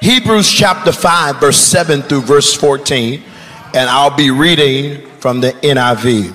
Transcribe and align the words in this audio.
Hebrews 0.00 0.48
chapter 0.48 0.92
5, 0.92 1.40
verse 1.40 1.56
7 1.56 2.02
through 2.02 2.20
verse 2.20 2.54
14, 2.54 3.20
and 3.74 3.90
I'll 3.90 4.16
be 4.16 4.30
reading 4.30 5.04
from 5.18 5.40
the 5.40 5.50
NIV. 5.52 6.34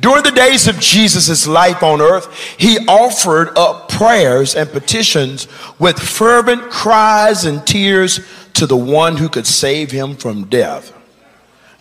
During 0.00 0.24
the 0.24 0.32
days 0.32 0.66
of 0.66 0.80
Jesus' 0.80 1.46
life 1.46 1.82
on 1.84 2.00
earth, 2.00 2.34
he 2.58 2.78
offered 2.88 3.56
up 3.56 3.88
prayers 3.88 4.56
and 4.56 4.68
petitions 4.68 5.46
with 5.78 5.98
fervent 5.98 6.70
cries 6.70 7.44
and 7.44 7.64
tears 7.64 8.18
to 8.54 8.66
the 8.66 8.76
one 8.76 9.18
who 9.18 9.28
could 9.28 9.46
save 9.46 9.92
him 9.92 10.16
from 10.16 10.46
death. 10.46 10.92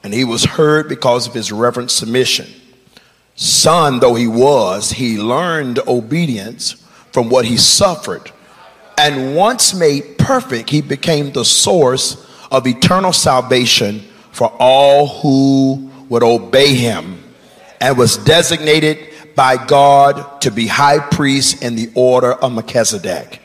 And 0.03 0.13
he 0.13 0.23
was 0.23 0.43
heard 0.43 0.87
because 0.87 1.27
of 1.27 1.33
his 1.33 1.51
reverent 1.51 1.89
submission. 1.89 2.47
Son 3.35 3.99
though 3.99 4.15
he 4.15 4.27
was, 4.27 4.91
he 4.91 5.17
learned 5.17 5.79
obedience 5.87 6.73
from 7.11 7.29
what 7.29 7.45
he 7.45 7.57
suffered. 7.57 8.31
And 8.99 9.33
once 9.33 9.73
made 9.73 10.17
perfect, 10.17 10.69
he 10.69 10.81
became 10.81 11.31
the 11.31 11.45
source 11.45 12.27
of 12.51 12.67
eternal 12.67 13.13
salvation 13.13 14.01
for 14.33 14.53
all 14.59 15.07
who 15.07 15.89
would 16.09 16.21
obey 16.21 16.73
him 16.75 17.23
and 17.79 17.97
was 17.97 18.17
designated 18.17 18.97
by 19.37 19.55
God 19.55 20.41
to 20.41 20.51
be 20.51 20.67
high 20.67 20.99
priest 20.99 21.63
in 21.63 21.77
the 21.77 21.89
order 21.95 22.33
of 22.33 22.51
Melchizedek. 22.51 23.41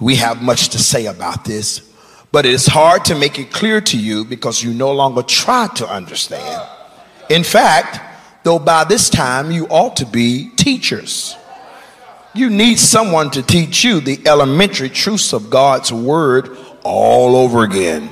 We 0.00 0.16
have 0.16 0.42
much 0.42 0.70
to 0.70 0.78
say 0.78 1.06
about 1.06 1.44
this, 1.44 1.88
but 2.32 2.44
it 2.44 2.52
is 2.52 2.66
hard 2.66 3.04
to 3.04 3.14
make 3.14 3.38
it 3.38 3.52
clear 3.52 3.80
to 3.82 3.96
you 3.96 4.24
because 4.24 4.64
you 4.64 4.74
no 4.74 4.90
longer 4.90 5.22
try 5.22 5.68
to 5.76 5.88
understand. 5.88 6.68
In 7.30 7.44
fact, 7.44 8.00
though 8.42 8.58
by 8.58 8.82
this 8.82 9.10
time 9.10 9.52
you 9.52 9.68
ought 9.68 9.94
to 9.98 10.06
be 10.06 10.50
teachers. 10.56 11.36
You 12.36 12.50
need 12.50 12.78
someone 12.78 13.30
to 13.30 13.42
teach 13.42 13.82
you 13.82 14.00
the 14.00 14.20
elementary 14.26 14.90
truths 14.90 15.32
of 15.32 15.48
God's 15.48 15.90
word 15.90 16.54
all 16.82 17.34
over 17.34 17.64
again. 17.64 18.10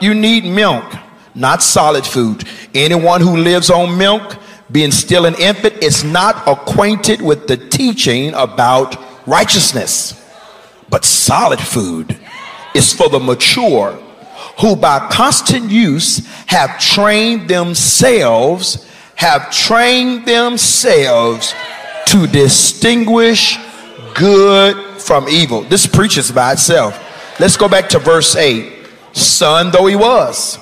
You 0.00 0.14
need 0.14 0.44
milk, 0.44 0.84
not 1.32 1.62
solid 1.62 2.04
food. 2.04 2.42
Anyone 2.74 3.20
who 3.20 3.36
lives 3.36 3.70
on 3.70 3.96
milk, 3.96 4.36
being 4.72 4.90
still 4.90 5.26
an 5.26 5.36
infant, 5.36 5.80
is 5.80 6.02
not 6.02 6.42
acquainted 6.48 7.22
with 7.22 7.46
the 7.46 7.56
teaching 7.56 8.34
about 8.34 8.96
righteousness. 9.28 10.20
But 10.88 11.04
solid 11.04 11.60
food 11.60 12.18
is 12.74 12.92
for 12.92 13.08
the 13.08 13.20
mature 13.20 13.92
who 14.58 14.74
by 14.74 15.08
constant 15.08 15.70
use 15.70 16.26
have 16.46 16.80
trained 16.80 17.48
themselves 17.48 18.84
have 19.16 19.50
trained 19.50 20.26
themselves 20.26 21.54
to 22.16 22.26
distinguish 22.26 23.58
good 24.14 24.74
from 24.98 25.28
evil. 25.28 25.60
This 25.62 25.86
preaches 25.86 26.32
by 26.32 26.52
itself. 26.52 26.98
Let's 27.38 27.58
go 27.58 27.68
back 27.68 27.90
to 27.90 27.98
verse 27.98 28.34
8. 28.34 28.72
Son 29.12 29.70
though 29.70 29.86
he 29.86 29.96
was, 29.96 30.58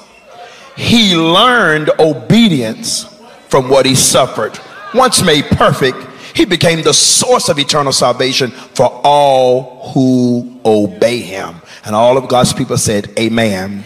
he 0.77 1.14
learned 1.14 1.91
obedience 2.00 3.05
from 3.48 3.69
what 3.69 3.86
he 3.86 3.94
suffered. 3.94 4.58
Once 4.94 5.22
made 5.22 5.44
perfect, 5.44 5.96
he 6.34 6.44
became 6.44 6.83
the 6.83 6.92
source 6.92 7.48
of 7.48 7.61
eternal 7.61 7.92
salvation 7.92 8.50
for 8.50 8.86
all 9.05 9.92
who 9.92 10.61
obey 10.64 11.20
him. 11.20 11.55
And 11.84 11.94
all 11.94 12.16
of 12.16 12.28
God's 12.28 12.52
people 12.52 12.77
said, 12.77 13.16
Amen. 13.16 13.84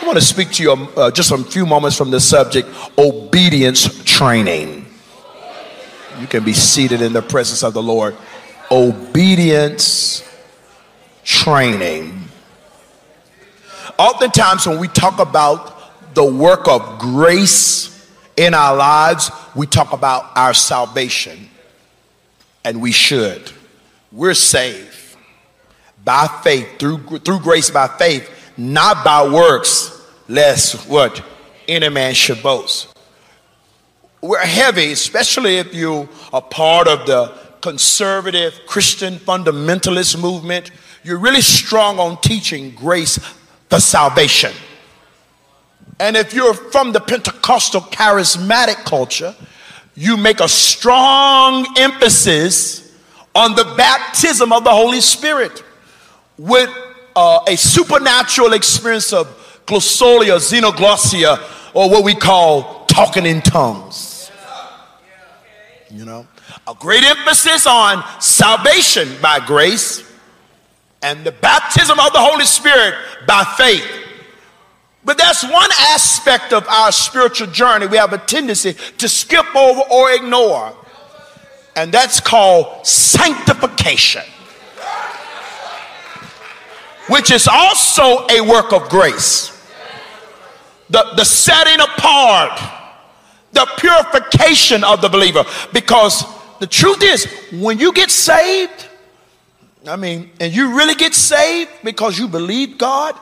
I 0.00 0.06
want 0.06 0.18
to 0.18 0.24
speak 0.24 0.50
to 0.52 0.62
you 0.64 0.72
uh, 0.72 1.12
just 1.12 1.30
a 1.30 1.38
few 1.38 1.64
moments 1.64 1.96
from 1.96 2.10
the 2.10 2.18
subject 2.18 2.68
obedience 2.98 4.02
training. 4.02 4.83
You 6.20 6.26
can 6.26 6.44
be 6.44 6.52
seated 6.52 7.02
in 7.02 7.12
the 7.12 7.22
presence 7.22 7.62
of 7.62 7.74
the 7.74 7.82
Lord. 7.82 8.16
Obedience 8.70 10.28
training. 11.24 12.28
Oftentimes, 13.98 14.66
when 14.66 14.78
we 14.78 14.88
talk 14.88 15.18
about 15.18 16.14
the 16.14 16.24
work 16.24 16.68
of 16.68 16.98
grace 16.98 18.08
in 18.36 18.54
our 18.54 18.76
lives, 18.76 19.30
we 19.54 19.66
talk 19.66 19.92
about 19.92 20.36
our 20.36 20.54
salvation, 20.54 21.48
and 22.64 22.80
we 22.80 22.92
should. 22.92 23.50
We're 24.10 24.34
saved 24.34 25.16
by 26.04 26.26
faith, 26.42 26.78
through, 26.78 26.98
through 27.20 27.40
grace 27.40 27.70
by 27.70 27.88
faith, 27.88 28.30
not 28.56 29.04
by 29.04 29.28
works 29.28 30.02
lest 30.28 30.88
what 30.88 31.22
any 31.66 31.88
man 31.88 32.14
should 32.14 32.42
boast. 32.42 32.93
We're 34.24 34.38
heavy, 34.38 34.92
especially 34.92 35.58
if 35.58 35.74
you 35.74 36.08
are 36.32 36.40
part 36.40 36.88
of 36.88 37.06
the 37.06 37.30
conservative 37.60 38.58
Christian 38.64 39.16
fundamentalist 39.16 40.18
movement. 40.18 40.70
You're 41.02 41.18
really 41.18 41.42
strong 41.42 41.98
on 41.98 42.18
teaching 42.22 42.70
grace 42.70 43.18
for 43.68 43.80
salvation. 43.80 44.52
And 46.00 46.16
if 46.16 46.32
you're 46.32 46.54
from 46.54 46.92
the 46.92 47.00
Pentecostal 47.00 47.82
charismatic 47.82 48.76
culture, 48.86 49.36
you 49.94 50.16
make 50.16 50.40
a 50.40 50.48
strong 50.48 51.66
emphasis 51.76 52.96
on 53.34 53.54
the 53.54 53.74
baptism 53.76 54.54
of 54.54 54.64
the 54.64 54.70
Holy 54.70 55.02
Spirit 55.02 55.62
with 56.38 56.70
uh, 57.14 57.40
a 57.46 57.58
supernatural 57.58 58.54
experience 58.54 59.12
of 59.12 59.26
glossolalia, 59.66 60.38
xenoglossia, 60.38 61.74
or 61.74 61.90
what 61.90 62.04
we 62.04 62.14
call 62.14 62.86
talking 62.86 63.26
in 63.26 63.42
tongues. 63.42 64.12
You 65.94 66.04
know, 66.04 66.26
a 66.66 66.74
great 66.74 67.04
emphasis 67.04 67.66
on 67.66 68.04
salvation 68.20 69.08
by 69.22 69.38
grace 69.46 70.02
and 71.02 71.24
the 71.24 71.30
baptism 71.30 72.00
of 72.00 72.12
the 72.12 72.18
Holy 72.18 72.46
Spirit 72.46 72.94
by 73.26 73.44
faith. 73.56 73.88
But 75.04 75.18
that's 75.18 75.44
one 75.44 75.70
aspect 75.78 76.52
of 76.52 76.66
our 76.66 76.90
spiritual 76.90 77.46
journey 77.48 77.86
we 77.86 77.96
have 77.96 78.12
a 78.12 78.18
tendency 78.18 78.74
to 78.98 79.08
skip 79.08 79.54
over 79.54 79.82
or 79.90 80.10
ignore, 80.12 80.74
and 81.76 81.92
that's 81.92 82.18
called 82.20 82.84
sanctification, 82.84 84.24
which 87.08 87.30
is 87.30 87.46
also 87.46 88.26
a 88.28 88.40
work 88.40 88.72
of 88.72 88.88
grace 88.88 89.54
the, 90.90 91.04
the 91.16 91.24
setting 91.24 91.80
apart, 91.80 92.60
the 93.54 93.66
purification 93.78 94.84
of 94.84 95.00
the 95.00 95.08
believer. 95.08 95.44
Because 95.72 96.24
the 96.58 96.66
truth 96.66 97.02
is, 97.02 97.26
when 97.52 97.78
you 97.78 97.92
get 97.92 98.10
saved, 98.10 98.88
I 99.86 99.96
mean, 99.96 100.30
and 100.40 100.54
you 100.54 100.76
really 100.76 100.94
get 100.94 101.14
saved 101.14 101.70
because 101.82 102.18
you 102.18 102.28
believe 102.28 102.78
God, 102.78 103.18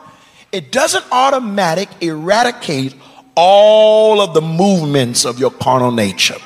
it 0.51 0.71
doesn't 0.71 1.03
automatic 1.11 1.89
eradicate 2.01 2.95
all 3.35 4.21
of 4.21 4.33
the 4.33 4.41
movements 4.41 5.25
of 5.25 5.39
your 5.39 5.51
carnal 5.51 5.91
nature. 5.91 6.37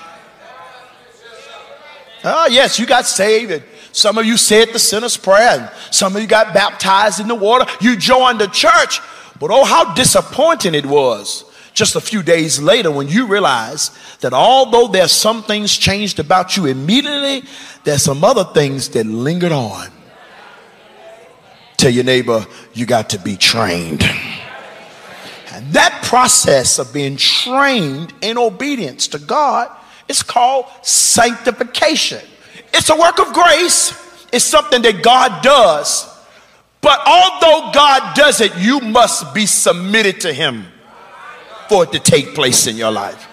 Oh, 2.23 2.47
yes, 2.47 2.79
you 2.79 2.85
got 2.85 3.05
saved, 3.05 3.51
and 3.51 3.63
some 3.91 4.17
of 4.17 4.25
you 4.25 4.37
said 4.37 4.69
the 4.73 4.79
sinner's 4.79 5.17
prayer, 5.17 5.59
and 5.59 5.71
some 5.91 6.15
of 6.15 6.21
you 6.21 6.27
got 6.27 6.53
baptized 6.53 7.19
in 7.19 7.27
the 7.27 7.35
water. 7.35 7.65
You 7.79 7.95
joined 7.95 8.39
the 8.39 8.47
church, 8.47 8.99
but 9.39 9.51
oh, 9.51 9.65
how 9.65 9.93
disappointing 9.93 10.73
it 10.73 10.85
was 10.85 11.45
just 11.77 11.95
a 11.95 12.01
few 12.01 12.23
days 12.23 12.59
later 12.59 12.91
when 12.91 13.07
you 13.07 13.27
realize 13.27 13.91
that 14.21 14.33
although 14.33 14.87
there's 14.87 15.11
some 15.11 15.43
things 15.43 15.75
changed 15.75 16.19
about 16.19 16.57
you 16.57 16.65
immediately, 16.65 17.43
there's 17.83 18.03
some 18.03 18.23
other 18.23 18.43
things 18.43 18.89
that 18.89 19.05
lingered 19.05 19.51
on. 19.51 19.89
Tell 21.77 21.91
your 21.91 22.03
neighbor, 22.03 22.45
you 22.73 22.85
got 22.85 23.11
to 23.11 23.19
be 23.19 23.37
trained. 23.37 24.03
And 25.53 25.71
that 25.73 26.03
process 26.03 26.79
of 26.79 26.91
being 26.93 27.15
trained 27.15 28.13
in 28.21 28.37
obedience 28.37 29.07
to 29.09 29.19
God 29.19 29.69
is 30.07 30.23
called 30.23 30.65
sanctification. 30.81 32.21
It's 32.73 32.89
a 32.89 32.95
work 32.97 33.19
of 33.19 33.33
grace, 33.33 33.93
it's 34.33 34.45
something 34.45 34.81
that 34.81 35.03
God 35.03 35.43
does 35.43 36.13
but 36.81 37.01
although 37.05 37.71
God 37.73 38.15
does 38.15 38.39
it, 38.39 38.55
you 38.57 38.79
must 38.79 39.33
be 39.33 39.45
submitted 39.45 40.21
to 40.21 40.33
Him 40.33 40.67
for 41.69 41.83
it 41.83 41.91
to 41.91 41.99
take 41.99 42.33
place 42.33 42.67
in 42.67 42.75
your 42.75 42.91
life. 42.91 43.27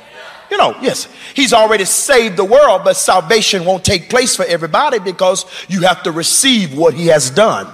You 0.50 0.58
know, 0.58 0.76
yes, 0.80 1.08
He's 1.34 1.52
already 1.52 1.84
saved 1.84 2.36
the 2.36 2.44
world, 2.44 2.82
but 2.84 2.94
salvation 2.94 3.64
won't 3.64 3.84
take 3.84 4.08
place 4.08 4.36
for 4.36 4.44
everybody 4.44 4.98
because 4.98 5.46
you 5.68 5.82
have 5.82 6.02
to 6.04 6.12
receive 6.12 6.76
what 6.76 6.94
He 6.94 7.06
has 7.08 7.30
done. 7.30 7.72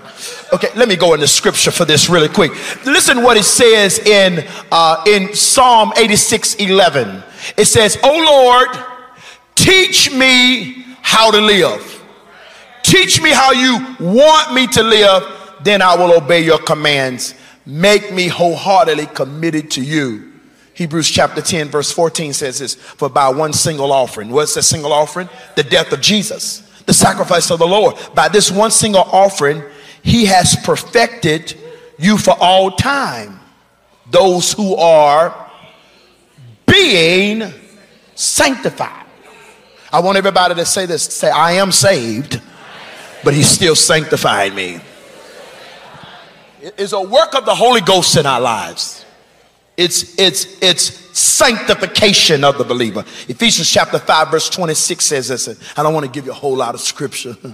Okay, 0.52 0.68
let 0.76 0.88
me 0.88 0.96
go 0.96 1.14
into 1.14 1.26
scripture 1.26 1.70
for 1.70 1.84
this 1.84 2.08
really 2.08 2.28
quick. 2.28 2.52
Listen 2.86 3.22
what 3.22 3.36
it 3.36 3.44
says 3.44 3.98
in 3.98 4.46
uh, 4.72 5.04
in 5.06 5.34
Psalm 5.34 5.92
86 5.96 6.54
11. 6.54 7.22
It 7.56 7.66
says, 7.66 7.98
Oh 8.02 8.66
Lord, 8.66 8.86
teach 9.54 10.12
me 10.12 10.84
how 11.02 11.30
to 11.30 11.40
live. 11.40 11.86
Teach 12.82 13.20
me 13.20 13.30
how 13.30 13.52
you 13.52 13.96
want 14.00 14.54
me 14.54 14.66
to 14.68 14.82
live 14.82 15.36
then 15.62 15.82
I 15.82 15.94
will 15.94 16.12
obey 16.12 16.42
your 16.42 16.58
commands. 16.58 17.34
Make 17.66 18.12
me 18.12 18.28
wholeheartedly 18.28 19.06
committed 19.06 19.70
to 19.72 19.82
you. 19.82 20.29
Hebrews 20.80 21.10
chapter 21.10 21.42
10, 21.42 21.68
verse 21.68 21.92
14 21.92 22.32
says 22.32 22.58
this 22.58 22.74
For 22.74 23.10
by 23.10 23.28
one 23.28 23.52
single 23.52 23.92
offering, 23.92 24.30
what's 24.30 24.54
that 24.54 24.62
single 24.62 24.94
offering? 24.94 25.28
The 25.54 25.62
death 25.62 25.92
of 25.92 26.00
Jesus, 26.00 26.60
the 26.86 26.94
sacrifice 26.94 27.50
of 27.50 27.58
the 27.58 27.66
Lord. 27.66 27.96
By 28.14 28.28
this 28.28 28.50
one 28.50 28.70
single 28.70 29.02
offering, 29.02 29.62
he 30.02 30.24
has 30.24 30.56
perfected 30.64 31.54
you 31.98 32.16
for 32.16 32.34
all 32.40 32.70
time. 32.70 33.40
Those 34.10 34.54
who 34.54 34.74
are 34.76 35.50
being 36.64 37.52
sanctified. 38.14 39.04
I 39.92 40.00
want 40.00 40.16
everybody 40.16 40.54
to 40.54 40.64
say 40.64 40.86
this 40.86 41.02
say, 41.02 41.28
I 41.28 41.52
am 41.52 41.72
saved, 41.72 42.40
but 43.22 43.34
he's 43.34 43.48
still 43.50 43.76
sanctifying 43.76 44.54
me. 44.54 44.80
It's 46.62 46.94
a 46.94 47.02
work 47.02 47.34
of 47.34 47.44
the 47.44 47.54
Holy 47.54 47.82
Ghost 47.82 48.16
in 48.16 48.24
our 48.24 48.40
lives. 48.40 48.99
It's, 49.80 50.18
it's, 50.18 50.60
it's 50.60 51.18
sanctification 51.18 52.44
of 52.44 52.58
the 52.58 52.64
believer. 52.64 53.00
Ephesians 53.28 53.70
chapter 53.70 53.98
5, 53.98 54.30
verse 54.30 54.50
26 54.50 55.02
says 55.02 55.28
this. 55.28 55.48
I 55.74 55.82
don't 55.82 55.94
want 55.94 56.04
to 56.04 56.12
give 56.12 56.26
you 56.26 56.32
a 56.32 56.34
whole 56.34 56.54
lot 56.54 56.74
of 56.74 56.82
scripture. 56.82 57.34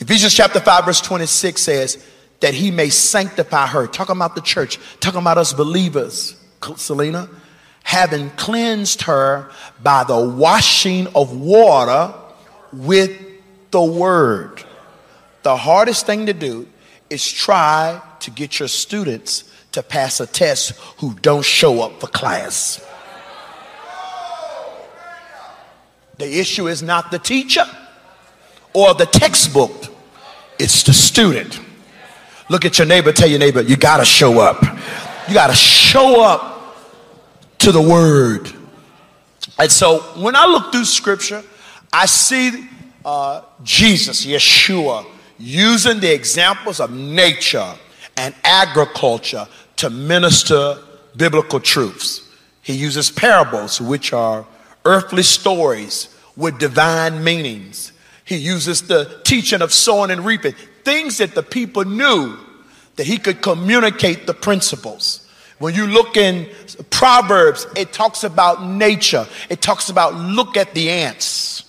Ephesians 0.00 0.34
chapter 0.34 0.58
5, 0.58 0.84
verse 0.86 1.00
26 1.00 1.62
says 1.62 2.04
that 2.40 2.52
he 2.52 2.72
may 2.72 2.88
sanctify 2.88 3.68
her. 3.68 3.86
Talking 3.86 4.16
about 4.16 4.34
the 4.34 4.40
church, 4.40 4.80
talking 4.98 5.20
about 5.20 5.38
us 5.38 5.52
believers, 5.52 6.34
Selena, 6.74 7.28
having 7.84 8.30
cleansed 8.30 9.02
her 9.02 9.52
by 9.84 10.02
the 10.02 10.18
washing 10.18 11.06
of 11.14 11.36
water 11.36 12.12
with 12.72 13.16
the 13.70 13.84
word. 13.84 14.64
The 15.44 15.56
hardest 15.56 16.06
thing 16.06 16.26
to 16.26 16.32
do 16.32 16.66
is 17.08 17.24
try 17.30 18.02
to 18.18 18.32
get 18.32 18.58
your 18.58 18.66
students 18.66 19.44
to 19.72 19.82
pass 19.82 20.20
a 20.20 20.26
test 20.26 20.78
who 20.98 21.14
don't 21.14 21.44
show 21.44 21.82
up 21.82 22.00
for 22.00 22.06
class. 22.08 22.84
The 26.18 26.38
issue 26.38 26.68
is 26.68 26.82
not 26.82 27.10
the 27.10 27.18
teacher 27.18 27.64
or 28.74 28.94
the 28.94 29.06
textbook, 29.06 29.72
it's 30.58 30.82
the 30.82 30.92
student. 30.92 31.60
Look 32.50 32.64
at 32.64 32.78
your 32.78 32.86
neighbor, 32.86 33.12
tell 33.12 33.28
your 33.28 33.38
neighbor, 33.38 33.62
you 33.62 33.76
got 33.76 33.98
to 33.98 34.04
show 34.04 34.40
up. 34.40 34.62
You 35.28 35.34
got 35.34 35.46
to 35.46 35.54
show 35.54 36.22
up 36.22 36.76
to 37.58 37.72
the 37.72 37.80
word. 37.80 38.52
And 39.58 39.70
so 39.70 40.00
when 40.20 40.34
I 40.34 40.46
look 40.46 40.72
through 40.72 40.84
scripture, 40.84 41.42
I 41.92 42.06
see 42.06 42.68
uh, 43.04 43.42
Jesus, 43.62 44.26
Yeshua, 44.26 45.06
using 45.38 46.00
the 46.00 46.12
examples 46.12 46.80
of 46.80 46.92
nature 46.92 47.74
and 48.16 48.34
agriculture 48.44 49.46
to 49.80 49.90
minister 49.90 50.78
biblical 51.16 51.60
truths. 51.60 52.28
He 52.62 52.74
uses 52.74 53.10
parables, 53.10 53.80
which 53.80 54.12
are 54.12 54.46
earthly 54.84 55.22
stories 55.22 56.14
with 56.36 56.58
divine 56.58 57.24
meanings. 57.24 57.92
He 58.24 58.36
uses 58.36 58.82
the 58.82 59.20
teaching 59.24 59.62
of 59.62 59.72
sowing 59.72 60.10
and 60.10 60.24
reaping, 60.24 60.54
things 60.84 61.18
that 61.18 61.34
the 61.34 61.42
people 61.42 61.84
knew 61.84 62.36
that 62.96 63.06
he 63.06 63.16
could 63.16 63.40
communicate 63.40 64.26
the 64.26 64.34
principles. 64.34 65.26
When 65.58 65.74
you 65.74 65.86
look 65.86 66.16
in 66.16 66.48
Proverbs, 66.90 67.66
it 67.74 67.92
talks 67.92 68.22
about 68.24 68.62
nature. 68.62 69.26
It 69.48 69.60
talks 69.60 69.88
about 69.88 70.14
look 70.14 70.56
at 70.56 70.74
the 70.74 70.90
ants. 70.90 71.64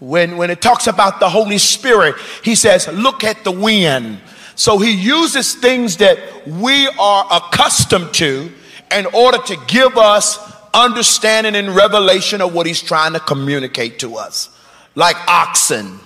When, 0.00 0.36
when 0.36 0.50
it 0.50 0.60
talks 0.60 0.88
about 0.88 1.20
the 1.20 1.28
Holy 1.28 1.58
Spirit, 1.58 2.16
he 2.42 2.56
says, 2.56 2.88
look 2.88 3.22
at 3.22 3.44
the 3.44 3.52
wind. 3.52 4.20
So 4.54 4.78
he 4.78 4.92
uses 4.92 5.54
things 5.54 5.96
that 5.98 6.18
we 6.46 6.88
are 6.98 7.26
accustomed 7.30 8.12
to 8.14 8.50
in 8.94 9.06
order 9.06 9.38
to 9.38 9.56
give 9.66 9.96
us 9.96 10.38
understanding 10.74 11.54
and 11.54 11.74
revelation 11.74 12.40
of 12.40 12.54
what 12.54 12.66
he's 12.66 12.82
trying 12.82 13.12
to 13.14 13.20
communicate 13.20 13.98
to 14.00 14.16
us. 14.16 14.50
Like 14.94 15.16
oxen. 15.28 15.98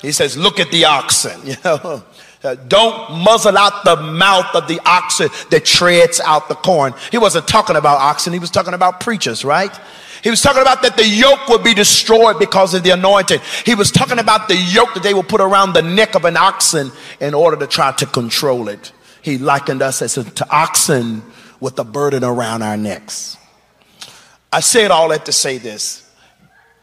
He 0.00 0.12
says, 0.12 0.36
look 0.36 0.58
at 0.58 0.70
the 0.70 0.84
oxen, 0.84 1.40
you 1.46 1.56
know. 1.64 2.02
Don't 2.66 3.18
muzzle 3.18 3.56
out 3.56 3.84
the 3.84 3.96
mouth 3.96 4.54
of 4.54 4.66
the 4.66 4.80
oxen 4.84 5.28
that 5.50 5.64
treads 5.64 6.20
out 6.20 6.48
the 6.48 6.56
corn. 6.56 6.92
He 7.10 7.18
wasn't 7.18 7.46
talking 7.46 7.76
about 7.76 7.98
oxen, 7.98 8.32
he 8.32 8.38
was 8.38 8.50
talking 8.50 8.74
about 8.74 9.00
preachers, 9.00 9.44
right? 9.44 9.72
He 10.22 10.30
was 10.30 10.40
talking 10.40 10.62
about 10.62 10.82
that 10.82 10.96
the 10.96 11.06
yoke 11.06 11.48
would 11.48 11.64
be 11.64 11.74
destroyed 11.74 12.38
because 12.38 12.74
of 12.74 12.84
the 12.84 12.90
anointing. 12.90 13.40
He 13.66 13.74
was 13.74 13.90
talking 13.90 14.20
about 14.20 14.46
the 14.46 14.56
yoke 14.56 14.94
that 14.94 15.02
they 15.02 15.14
would 15.14 15.28
put 15.28 15.40
around 15.40 15.72
the 15.72 15.82
neck 15.82 16.14
of 16.14 16.24
an 16.24 16.36
oxen 16.36 16.92
in 17.20 17.34
order 17.34 17.56
to 17.56 17.66
try 17.66 17.90
to 17.92 18.06
control 18.06 18.68
it. 18.68 18.92
He 19.20 19.38
likened 19.38 19.82
us 19.82 20.00
as 20.00 20.14
to 20.14 20.46
oxen 20.50 21.22
with 21.58 21.78
a 21.78 21.84
burden 21.84 22.22
around 22.22 22.62
our 22.62 22.76
necks. 22.76 23.36
I 24.52 24.60
say 24.60 24.84
it 24.84 24.90
all 24.90 25.08
that 25.08 25.24
to 25.26 25.32
say 25.32 25.58
this. 25.58 26.08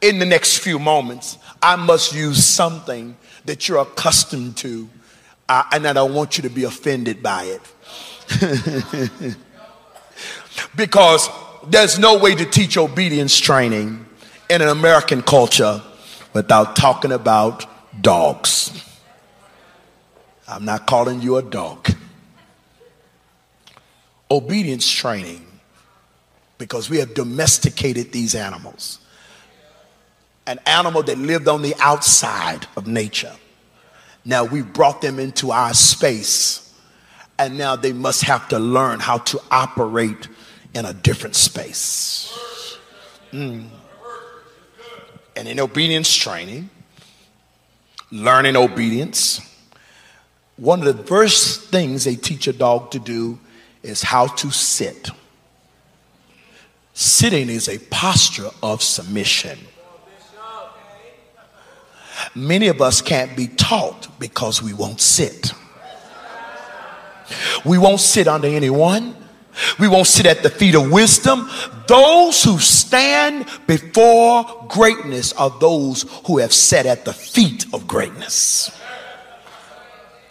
In 0.02 0.20
the 0.20 0.26
next 0.26 0.58
few 0.60 0.80
moments, 0.80 1.38
I 1.62 1.76
must 1.76 2.14
use 2.14 2.44
something 2.44 3.16
that 3.46 3.68
you're 3.68 3.80
accustomed 3.80 4.58
to, 4.58 4.90
uh, 5.50 5.64
and 5.72 5.88
I 5.88 5.94
don't 5.94 6.14
want 6.14 6.38
you 6.38 6.44
to 6.44 6.50
be 6.50 6.64
offended 6.64 7.24
by 7.24 7.44
it. 7.44 7.62
because 10.76 11.28
there's 11.68 11.98
no 11.98 12.20
way 12.20 12.36
to 12.36 12.46
teach 12.46 12.78
obedience 12.78 13.38
training 13.40 14.06
in 14.50 14.62
an 14.62 14.70
American 14.70 15.24
culture 15.24 15.82
without 16.34 16.76
talking 16.76 17.12
about 17.12 17.66
dogs. 18.02 18.86
I'm 20.48 20.66
not 20.66 20.86
calling 20.86 21.22
you 21.22 21.38
a 21.38 21.42
dog. 21.42 21.90
Obedience 24.32 24.90
training, 24.90 25.46
because 26.60 26.90
we 26.90 26.98
have 26.98 27.16
domesticated 27.16 28.12
these 28.12 28.36
animals. 28.36 29.00
An 30.46 30.60
animal 30.68 31.02
that 31.04 31.18
lived 31.18 31.48
on 31.48 31.64
the 31.64 31.74
outside 31.80 32.68
of 32.76 32.86
nature. 32.86 33.36
Now 34.30 34.44
we 34.44 34.62
brought 34.62 35.02
them 35.02 35.18
into 35.18 35.50
our 35.50 35.74
space, 35.74 36.72
and 37.40 37.58
now 37.58 37.76
they 37.76 37.94
must 37.94 38.22
have 38.26 38.48
to 38.50 38.60
learn 38.60 39.00
how 39.00 39.18
to 39.18 39.42
operate 39.50 40.28
in 40.76 40.86
a 40.86 40.94
different 40.94 41.36
space. 41.36 42.78
Mm. 43.32 43.70
And 45.36 45.48
in 45.48 45.60
obedience 45.60 46.14
training, 46.14 46.70
learning 48.12 48.56
obedience, 48.56 49.42
one 50.58 50.86
of 50.86 50.96
the 50.96 51.04
first 51.06 51.72
things 51.72 52.04
they 52.04 52.16
teach 52.16 52.46
a 52.46 52.54
dog 52.54 52.92
to 52.92 53.00
do 53.00 53.40
is 53.82 54.04
how 54.04 54.28
to 54.28 54.52
sit. 54.52 55.10
Sitting 56.94 57.50
is 57.50 57.68
a 57.68 57.80
posture 57.80 58.52
of 58.62 58.84
submission. 58.84 59.58
Many 62.36 62.68
of 62.68 62.82
us 62.82 63.02
can't 63.02 63.36
be 63.36 63.48
taught 63.48 64.08
because 64.20 64.62
we 64.62 64.74
won't 64.74 65.02
sit. 65.02 65.54
We 67.66 67.78
won't 67.78 68.00
sit 68.00 68.28
under 68.28 68.48
anyone. 68.48 69.16
We 69.80 69.88
won't 69.88 70.08
sit 70.08 70.26
at 70.26 70.44
the 70.44 70.50
feet 70.50 70.76
of 70.76 70.92
wisdom. 70.92 71.50
Those 71.88 72.44
who 72.44 72.60
stand 72.60 73.46
before 73.68 74.66
greatness 74.70 75.34
are 75.34 75.50
those 75.60 76.06
who 76.26 76.38
have 76.38 76.54
sat 76.54 76.86
at 76.86 77.06
the 77.06 77.14
feet 77.14 77.66
of 77.74 77.88
greatness. 77.88 78.72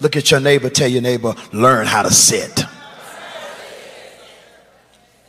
Look 0.01 0.17
at 0.17 0.31
your 0.31 0.41
neighbor, 0.41 0.71
tell 0.71 0.89
your 0.89 1.03
neighbor, 1.03 1.35
learn 1.53 1.87
how 1.87 2.03
to 2.03 2.11
sit. 2.11 2.63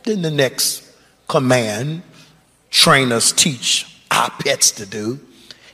Then 0.04 0.22
the 0.22 0.30
next 0.30 0.88
command 1.28 2.02
trainers 2.70 3.32
teach 3.32 3.86
our 4.10 4.30
pets 4.30 4.70
to 4.72 4.86
do 4.86 5.20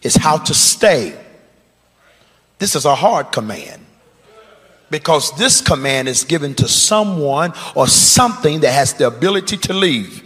is 0.07 0.17
how 0.17 0.39
to 0.39 0.55
stay. 0.55 1.19
This 2.59 2.75
is 2.75 2.87
a 2.87 2.95
hard 2.95 3.33
command 3.33 3.83
because 4.91 5.37
this 5.37 5.61
command 5.61 6.09
is 6.09 6.25
given 6.25 6.55
to 6.55 6.69
someone 6.69 7.53
or 7.75 7.89
something 7.89 8.61
that 8.61 8.73
has 8.73 8.95
the 8.95 9.07
ability 9.07 9.57
to 9.59 9.75
leave. 9.75 10.23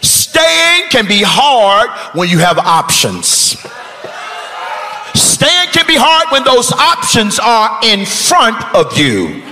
Staying 0.00 0.88
can 0.90 1.06
be 1.06 1.22
hard 1.22 1.90
when 2.16 2.28
you 2.28 2.38
have 2.38 2.58
options. 2.58 3.58
Staying 5.14 5.68
can 5.72 5.86
be 5.86 5.96
hard 5.96 6.30
when 6.30 6.44
those 6.44 6.72
options 6.72 7.38
are 7.38 7.80
in 7.82 8.06
front 8.06 8.62
of 8.74 8.96
you. 8.96 9.49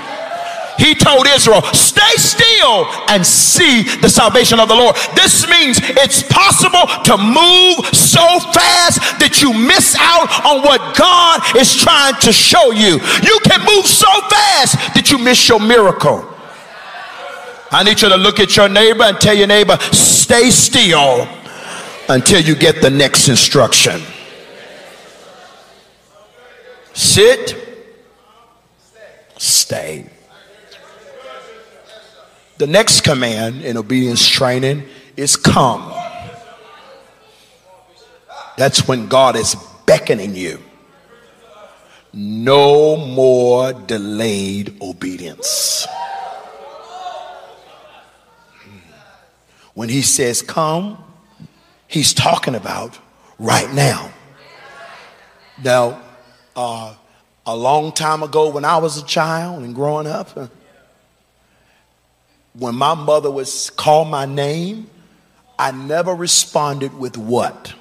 He 0.79 0.95
told 0.95 1.27
Israel, 1.27 1.63
stay 1.75 2.15
still 2.17 2.87
and 3.09 3.27
see 3.27 3.83
the 4.01 4.09
salvation 4.09 4.61
of 4.61 4.69
the 4.69 4.75
Lord. 4.75 4.95
This 5.15 5.47
means 5.49 5.79
it's 5.83 6.23
possible 6.23 6.87
to 7.05 7.17
move 7.19 7.85
so 7.95 8.25
fast 8.55 9.01
that 9.19 9.41
you 9.43 9.53
miss 9.53 9.97
out 9.99 10.31
on 10.47 10.63
what 10.63 10.97
God 10.97 11.43
is 11.57 11.75
trying 11.75 12.15
to 12.21 12.33
show 12.33 12.71
you. 12.71 13.01
You 13.23 13.41
can 13.45 13.61
move 13.67 13.87
so 13.87 14.09
fast 14.31 14.95
that 14.95 15.11
you 15.11 15.19
miss 15.19 15.49
your 15.49 15.61
miracle. 15.61 16.25
I 17.71 17.83
need 17.83 18.01
you 18.01 18.09
to 18.09 18.17
look 18.17 18.41
at 18.41 18.57
your 18.57 18.69
neighbor 18.69 19.03
and 19.03 19.21
tell 19.21 19.35
your 19.35 19.47
neighbor, 19.47 19.77
stay 19.93 20.51
still 20.51 21.29
until 22.09 22.41
you 22.41 22.55
get 22.55 22.81
the 22.81 22.91
next 22.91 23.29
instruction. 23.29 24.01
Sit, 26.95 27.57
stay. 29.37 30.09
The 32.59 32.67
next 32.67 33.03
command 33.03 33.63
in 33.63 33.77
obedience 33.77 34.27
training 34.27 34.83
is 35.17 35.37
come. 35.37 35.93
That's 38.57 38.89
when 38.89 39.07
God 39.07 39.37
is 39.37 39.55
beckoning 39.87 40.35
you. 40.35 40.59
No 42.13 42.97
more 42.97 43.73
delayed 43.73 44.77
obedience. 44.83 45.87
When 49.75 49.89
he 49.89 50.03
says 50.03 50.43
come, 50.43 50.99
he's 51.87 52.13
talking 52.13 52.57
about 52.57 52.99
right 53.39 53.73
now. 53.73 54.11
Now, 55.63 56.03
uh, 56.57 56.97
a 57.47 57.57
long 57.57 57.93
time 57.93 58.25
ago 58.25 58.51
when 58.51 58.65
I 58.65 58.79
was 58.79 59.01
a 59.01 59.07
child 59.07 59.63
and 59.63 59.77
growing 59.77 60.09
up, 60.09 60.37
when 62.59 62.75
my 62.75 62.95
mother 62.95 63.31
was 63.31 63.71
call 63.71 64.05
my 64.05 64.27
name, 64.27 64.91
I 65.59 65.71
never 65.71 66.15
responded 66.15 66.93
with 66.93 67.17
what? 67.17 67.75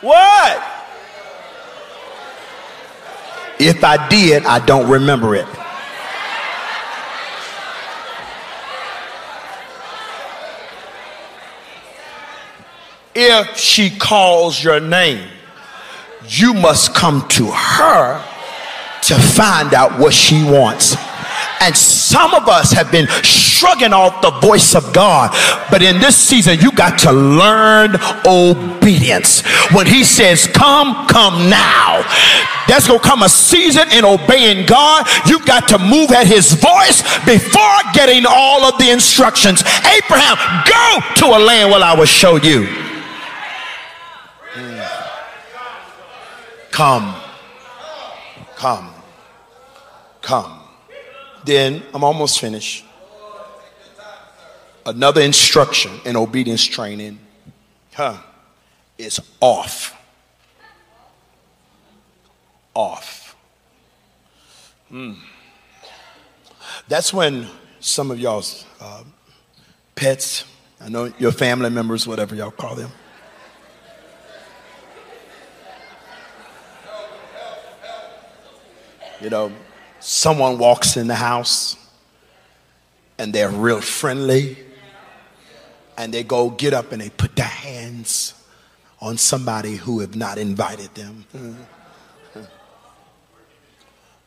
What? 0.00 0.62
If 3.58 3.82
I 3.82 4.08
did, 4.08 4.44
I 4.44 4.64
don't 4.64 4.90
remember 4.90 5.34
it. 5.34 5.46
If 13.18 13.56
she 13.56 13.90
calls 13.90 14.62
your 14.62 14.78
name, 14.78 15.26
you 16.28 16.52
must 16.52 16.94
come 16.94 17.26
to 17.28 17.46
her 17.46 18.35
to 19.08 19.14
find 19.14 19.74
out 19.74 19.98
what 19.98 20.12
she 20.12 20.42
wants. 20.44 20.96
And 21.60 21.76
some 21.76 22.34
of 22.34 22.48
us 22.48 22.72
have 22.72 22.92
been 22.92 23.06
shrugging 23.22 23.92
off 23.92 24.20
the 24.20 24.30
voice 24.46 24.74
of 24.74 24.92
God. 24.92 25.30
But 25.70 25.82
in 25.82 25.98
this 26.00 26.16
season, 26.16 26.60
you 26.60 26.70
got 26.72 26.98
to 27.00 27.12
learn 27.12 27.96
obedience. 28.26 29.42
When 29.72 29.86
He 29.86 30.04
says, 30.04 30.46
Come, 30.46 31.06
come 31.06 31.48
now, 31.48 32.04
there's 32.68 32.86
going 32.86 33.00
to 33.00 33.08
come 33.08 33.22
a 33.22 33.28
season 33.28 33.90
in 33.92 34.04
obeying 34.04 34.66
God. 34.66 35.06
You 35.26 35.44
got 35.44 35.68
to 35.68 35.78
move 35.78 36.10
at 36.10 36.26
His 36.26 36.52
voice 36.52 37.02
before 37.24 37.78
getting 37.94 38.24
all 38.28 38.64
of 38.64 38.78
the 38.78 38.90
instructions. 38.90 39.62
Abraham, 39.96 40.36
go 40.68 41.00
to 41.16 41.36
a 41.36 41.40
land 41.42 41.70
where 41.70 41.82
I 41.82 41.94
will 41.96 42.04
show 42.04 42.36
you. 42.36 42.66
Come, 46.70 47.14
come, 48.56 48.90
come. 50.22 50.60
Then 51.44 51.82
I'm 51.94 52.02
almost 52.02 52.40
finished. 52.40 52.84
Another 54.84 55.20
instruction 55.20 55.92
in 56.04 56.16
obedience 56.16 56.64
training, 56.64 57.18
huh, 57.94 58.16
is 58.98 59.20
off. 59.40 59.94
Off. 62.74 63.36
Hmm. 64.88 65.14
That's 66.88 67.12
when 67.12 67.48
some 67.80 68.10
of 68.10 68.18
y'all's 68.18 68.64
uh, 68.80 69.02
pets, 69.94 70.44
I 70.80 70.88
know 70.88 71.12
your 71.18 71.32
family 71.32 71.70
members, 71.70 72.06
whatever 72.06 72.34
y'all 72.34 72.50
call 72.50 72.76
them, 72.76 72.90
you 79.26 79.30
know, 79.30 79.50
someone 79.98 80.56
walks 80.56 80.96
in 80.96 81.08
the 81.08 81.16
house 81.16 81.74
and 83.18 83.32
they're 83.32 83.50
real 83.50 83.80
friendly 83.80 84.56
and 85.98 86.14
they 86.14 86.22
go 86.22 86.48
get 86.48 86.72
up 86.72 86.92
and 86.92 87.02
they 87.02 87.10
put 87.10 87.34
their 87.34 87.44
hands 87.44 88.34
on 89.00 89.18
somebody 89.18 89.74
who 89.74 89.98
have 89.98 90.14
not 90.14 90.38
invited 90.38 90.94
them. 90.94 91.26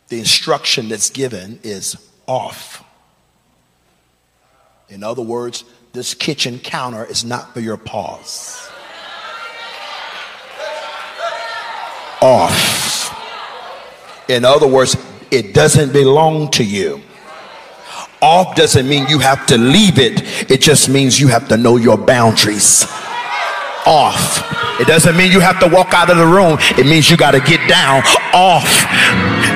The 0.09 0.19
instruction 0.19 0.89
that's 0.89 1.09
given 1.09 1.61
is 1.63 1.95
off. 2.27 2.83
In 4.89 5.01
other 5.01 5.21
words, 5.21 5.63
this 5.93 6.13
kitchen 6.13 6.59
counter 6.59 7.05
is 7.05 7.23
not 7.23 7.53
for 7.53 7.61
your 7.61 7.77
paws. 7.77 8.69
Off. 12.21 12.68
In 14.29 14.45
other 14.45 14.67
words, 14.67 14.95
it 15.31 15.55
doesn't 15.55 15.91
belong 15.91 16.51
to 16.51 16.63
you. 16.63 17.01
Off 18.21 18.55
doesn't 18.55 18.87
mean 18.87 19.07
you 19.07 19.17
have 19.17 19.45
to 19.47 19.57
leave 19.57 19.97
it, 19.97 20.21
it 20.51 20.61
just 20.61 20.87
means 20.87 21.19
you 21.19 21.27
have 21.29 21.47
to 21.47 21.57
know 21.57 21.77
your 21.77 21.97
boundaries. 21.97 22.85
Off. 23.87 24.45
It 24.79 24.85
doesn't 24.87 25.17
mean 25.17 25.31
you 25.31 25.39
have 25.39 25.59
to 25.61 25.67
walk 25.67 25.93
out 25.93 26.11
of 26.11 26.17
the 26.17 26.27
room, 26.27 26.59
it 26.77 26.85
means 26.85 27.09
you 27.09 27.17
got 27.17 27.31
to 27.31 27.39
get 27.39 27.67
down 27.67 28.03
off. 28.33 28.85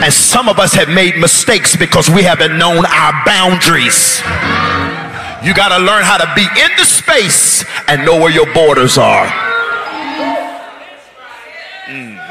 And 0.01 0.11
some 0.11 0.49
of 0.49 0.57
us 0.57 0.73
have 0.73 0.89
made 0.89 1.17
mistakes 1.17 1.75
because 1.75 2.09
we 2.09 2.23
haven't 2.23 2.57
known 2.57 2.83
our 2.85 3.13
boundaries. 3.25 4.21
You 5.45 5.53
got 5.53 5.77
to 5.77 5.83
learn 5.83 6.03
how 6.03 6.17
to 6.17 6.31
be 6.35 6.41
in 6.41 6.71
the 6.77 6.85
space 6.85 7.63
and 7.87 8.03
know 8.05 8.19
where 8.19 8.31
your 8.31 8.51
borders 8.53 8.97
are. 8.97 9.27
Mm. 11.85 12.22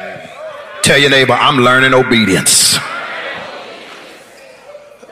Tell 0.82 0.98
your 0.98 1.10
neighbor, 1.10 1.32
I'm 1.32 1.58
learning 1.58 1.94
obedience. 1.94 2.76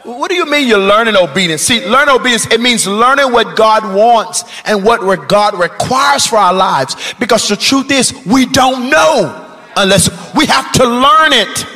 What 0.03 0.29
do 0.29 0.35
you 0.35 0.45
mean 0.51 0.67
you're 0.67 0.79
learning 0.79 1.17
obedience? 1.17 1.63
See, 1.63 1.87
learn 1.87 2.09
obedience, 2.09 2.51
it 2.51 2.61
means 2.61 2.87
learning 2.87 3.31
what 3.31 3.57
God 3.57 3.95
wants 3.95 4.45
and 4.65 4.85
what 4.85 5.29
God 5.29 5.55
requires 5.59 6.27
for 6.27 6.37
our 6.37 6.53
lives. 6.53 7.15
Because 7.21 7.49
the 7.49 7.57
truth 7.57 7.91
is, 7.93 8.13
we 8.27 8.47
don't 8.47 8.91
know 8.91 9.59
unless 9.77 10.11
we 10.35 10.47
have 10.47 10.73
to 10.73 10.85
learn 10.85 11.33
it. 11.33 11.67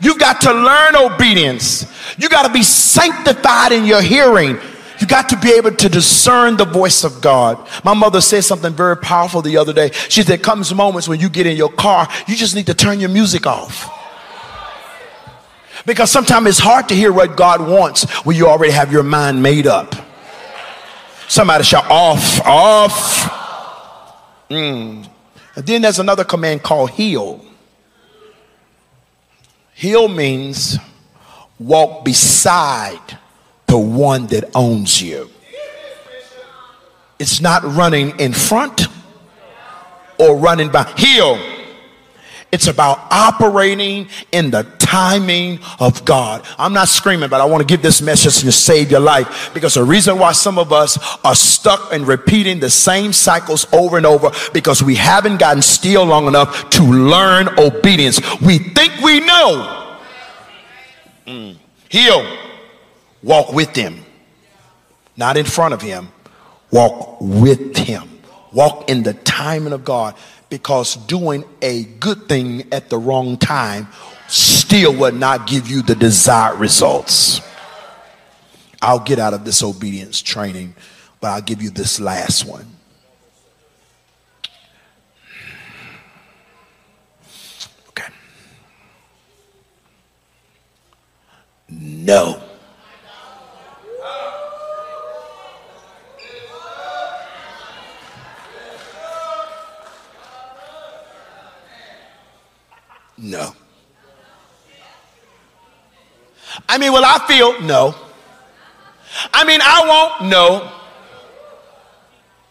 You've 0.00 0.18
got 0.18 0.42
to 0.42 0.52
learn 0.52 0.96
obedience. 0.96 1.86
You 2.18 2.28
got 2.28 2.46
to 2.46 2.52
be 2.52 2.62
sanctified 2.62 3.72
in 3.72 3.86
your 3.86 4.02
hearing. 4.02 4.58
You 5.06 5.10
got 5.10 5.28
to 5.28 5.36
be 5.36 5.52
able 5.52 5.70
to 5.70 5.88
discern 5.88 6.56
the 6.56 6.64
voice 6.64 7.04
of 7.04 7.20
God. 7.20 7.64
My 7.84 7.94
mother 7.94 8.20
said 8.20 8.42
something 8.42 8.72
very 8.72 8.96
powerful 8.96 9.40
the 9.40 9.56
other 9.56 9.72
day. 9.72 9.92
She 10.08 10.24
said, 10.24 10.42
comes 10.42 10.74
moments 10.74 11.06
when 11.06 11.20
you 11.20 11.28
get 11.28 11.46
in 11.46 11.56
your 11.56 11.70
car, 11.70 12.08
you 12.26 12.34
just 12.34 12.56
need 12.56 12.66
to 12.66 12.74
turn 12.74 12.98
your 12.98 13.08
music 13.08 13.46
off. 13.46 13.88
Because 15.86 16.10
sometimes 16.10 16.48
it's 16.48 16.58
hard 16.58 16.88
to 16.88 16.96
hear 16.96 17.12
what 17.12 17.36
God 17.36 17.60
wants 17.60 18.10
when 18.24 18.34
you 18.34 18.48
already 18.48 18.72
have 18.72 18.90
your 18.90 19.04
mind 19.04 19.40
made 19.40 19.68
up. 19.68 19.94
Somebody 21.28 21.62
shout, 21.62 21.88
off, 21.88 22.40
off. 22.44 24.48
Mm. 24.50 25.08
And 25.54 25.66
then 25.66 25.82
there's 25.82 26.00
another 26.00 26.24
command 26.24 26.64
called 26.64 26.90
heel. 26.90 27.44
Heel 29.72 30.08
means 30.08 30.78
walk 31.60 32.04
beside 32.04 33.18
the 33.66 33.78
one 33.78 34.26
that 34.28 34.50
owns 34.54 35.00
you. 35.00 35.30
It's 37.18 37.40
not 37.40 37.64
running 37.64 38.18
in 38.20 38.32
front 38.32 38.86
or 40.18 40.36
running 40.36 40.70
by. 40.70 40.84
Heel 40.96 41.38
it's 42.52 42.68
about 42.68 43.00
operating 43.10 44.08
in 44.30 44.50
the 44.50 44.62
timing 44.78 45.58
of 45.80 46.04
God. 46.04 46.42
I'm 46.58 46.72
not 46.72 46.88
screaming, 46.88 47.28
but 47.28 47.40
I 47.40 47.44
want 47.44 47.60
to 47.60 47.66
give 47.66 47.82
this 47.82 48.00
message 48.00 48.40
to 48.40 48.52
save 48.52 48.90
your 48.90 49.00
life 49.00 49.50
because 49.52 49.74
the 49.74 49.82
reason 49.82 50.18
why 50.18 50.32
some 50.32 50.58
of 50.58 50.72
us 50.72 50.96
are 51.24 51.34
stuck 51.34 51.92
in 51.92 52.06
repeating 52.06 52.60
the 52.60 52.70
same 52.70 53.12
cycles 53.12 53.66
over 53.72 53.96
and 53.96 54.06
over 54.06 54.30
because 54.54 54.82
we 54.82 54.94
haven't 54.94 55.38
gotten 55.38 55.60
still 55.60 56.04
long 56.04 56.28
enough 56.28 56.70
to 56.70 56.82
learn 56.82 57.48
obedience. 57.58 58.20
We 58.40 58.58
think 58.58 59.02
we 59.02 59.20
know. 59.20 59.98
Mm. 61.26 61.56
He'll 61.90 62.38
walk 63.22 63.52
with 63.52 63.74
him, 63.74 64.04
not 65.16 65.36
in 65.36 65.44
front 65.44 65.74
of 65.74 65.82
him. 65.82 66.08
Walk 66.70 67.18
with 67.20 67.76
him. 67.76 68.08
Walk 68.52 68.88
in 68.90 69.02
the 69.02 69.14
timing 69.14 69.72
of 69.72 69.84
God 69.84 70.14
because 70.48 70.96
doing 70.96 71.44
a 71.62 71.84
good 71.84 72.28
thing 72.28 72.72
at 72.72 72.90
the 72.90 72.98
wrong 72.98 73.36
time 73.36 73.88
still 74.28 74.94
will 74.94 75.12
not 75.12 75.46
give 75.46 75.68
you 75.68 75.82
the 75.82 75.94
desired 75.94 76.58
results. 76.58 77.40
I'll 78.82 79.00
get 79.00 79.18
out 79.18 79.34
of 79.34 79.44
this 79.44 79.62
obedience 79.62 80.20
training, 80.22 80.74
but 81.20 81.28
I'll 81.28 81.42
give 81.42 81.62
you 81.62 81.70
this 81.70 81.98
last 81.98 82.44
one. 82.44 82.66
Okay. 87.88 88.12
No. 91.68 92.42
No. 103.18 103.54
I 106.68 106.78
mean, 106.78 106.92
will 106.92 107.04
I 107.04 107.18
feel? 107.26 107.60
No. 107.62 107.94
I 109.32 109.44
mean, 109.44 109.60
I 109.62 110.16
won't? 110.20 110.30
No. 110.30 110.72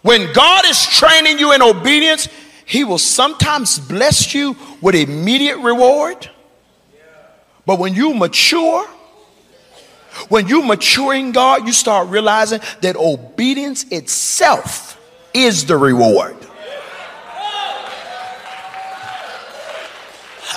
When 0.01 0.31
God 0.33 0.65
is 0.65 0.85
training 0.85 1.39
you 1.39 1.53
in 1.53 1.61
obedience, 1.61 2.27
He 2.65 2.83
will 2.83 2.97
sometimes 2.97 3.79
bless 3.79 4.33
you 4.33 4.55
with 4.81 4.95
immediate 4.95 5.57
reward. 5.57 6.29
But 7.65 7.79
when 7.79 7.95
you 7.95 8.13
mature, 8.13 8.87
when 10.29 10.47
you 10.47 10.61
mature 10.61 11.13
in 11.13 11.31
God, 11.31 11.65
you 11.65 11.73
start 11.73 12.09
realizing 12.09 12.59
that 12.81 12.95
obedience 12.95 13.85
itself 13.91 14.99
is 15.33 15.65
the 15.65 15.75
reward. 15.75 16.37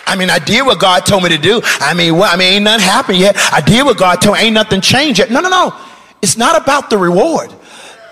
I 0.09 0.17
mean, 0.17 0.31
I 0.31 0.39
did 0.39 0.65
what 0.65 0.81
God 0.81 1.07
told 1.07 1.23
me 1.23 1.29
to 1.29 1.39
do. 1.39 1.61
I 1.81 1.95
mean, 1.95 2.17
well, 2.17 2.33
I 2.33 2.37
mean, 2.37 2.55
ain't 2.55 2.65
nothing 2.65 2.87
happened 2.87 3.19
yet. 3.19 3.37
I 3.53 3.61
did 3.61 3.85
what 3.85 3.99
God 3.99 4.17
told 4.17 4.39
me. 4.39 4.45
Ain't 4.45 4.55
nothing 4.55 4.81
changed 4.81 5.19
yet. 5.21 5.31
No, 5.31 5.41
no, 5.41 5.49
no. 5.49 5.75
It's 6.23 6.37
not 6.37 6.61
about 6.61 6.91
the 6.91 6.99
reward 6.99 7.53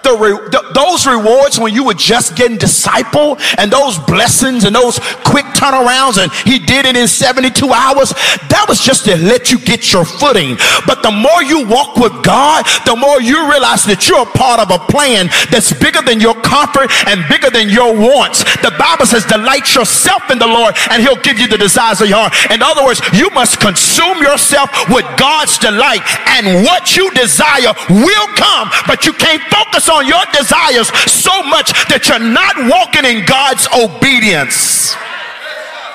the, 0.06 0.14
re- 0.14 0.48
the, 0.54 0.62
those 0.70 1.02
rewards 1.06 1.58
when 1.58 1.74
you 1.74 1.82
were 1.82 1.98
just 1.98 2.36
getting 2.36 2.56
disciple 2.56 3.36
and 3.58 3.72
those 3.72 3.98
blessings 3.98 4.62
and 4.62 4.74
those 4.74 5.00
quick 5.26 5.44
turnarounds 5.58 6.22
and 6.22 6.30
he 6.46 6.62
did 6.62 6.86
it 6.86 6.94
in 6.94 7.08
72 7.08 7.50
hours 7.66 8.14
that 8.46 8.66
was 8.68 8.78
just 8.78 9.04
to 9.04 9.16
let 9.18 9.50
you 9.50 9.58
get 9.58 9.92
your 9.92 10.04
footing. 10.04 10.54
But 10.86 11.02
the 11.02 11.10
more 11.10 11.42
you 11.42 11.66
walk 11.66 11.98
with 11.98 12.22
god 12.22 12.62
the 12.86 12.94
more 12.94 13.20
you 13.20 13.50
realize 13.50 13.82
that 13.90 14.06
you're 14.06 14.22
a 14.22 14.32
part 14.38 14.62
of 14.62 14.70
a 14.70 14.78
plan 14.86 15.26
that's 15.50 15.74
bigger 15.74 16.02
than 16.06 16.22
your 16.22 16.38
comfort 16.46 16.86
and 17.10 17.26
bigger 17.26 17.50
than 17.50 17.66
your 17.66 17.90
wants. 17.90 18.46
The 18.62 18.70
bible 18.78 19.10
says 19.10 19.26
delight 19.26 19.66
yourself 19.74 20.30
in 20.30 20.38
the 20.38 20.46
lord 20.46 20.78
and 20.94 21.02
he'll 21.02 21.18
give 21.26 21.42
you 21.42 21.50
the 21.50 21.58
desires 21.58 21.98
of 21.98 22.06
your 22.06 22.22
heart. 22.22 22.34
In 22.54 22.62
other 22.62 22.86
words 22.86 23.02
you 23.10 23.26
must 23.34 23.58
consume 23.58 24.22
yourself 24.22 24.70
with 24.86 25.06
god's 25.18 25.58
delight 25.58 26.06
and 26.38 26.62
what 26.62 26.94
you 26.94 27.10
desire 27.10 27.74
will 27.90 28.28
come 28.38 28.70
but 28.86 29.02
you 29.02 29.12
can't 29.16 29.42
focus 29.50 29.88
on 29.88 29.95
on 29.96 30.06
your 30.06 30.24
desires 30.32 30.88
so 31.10 31.42
much 31.42 31.72
that 31.88 32.04
you're 32.08 32.20
not 32.20 32.54
walking 32.68 33.08
in 33.08 33.24
God's 33.24 33.66
obedience. 33.72 34.94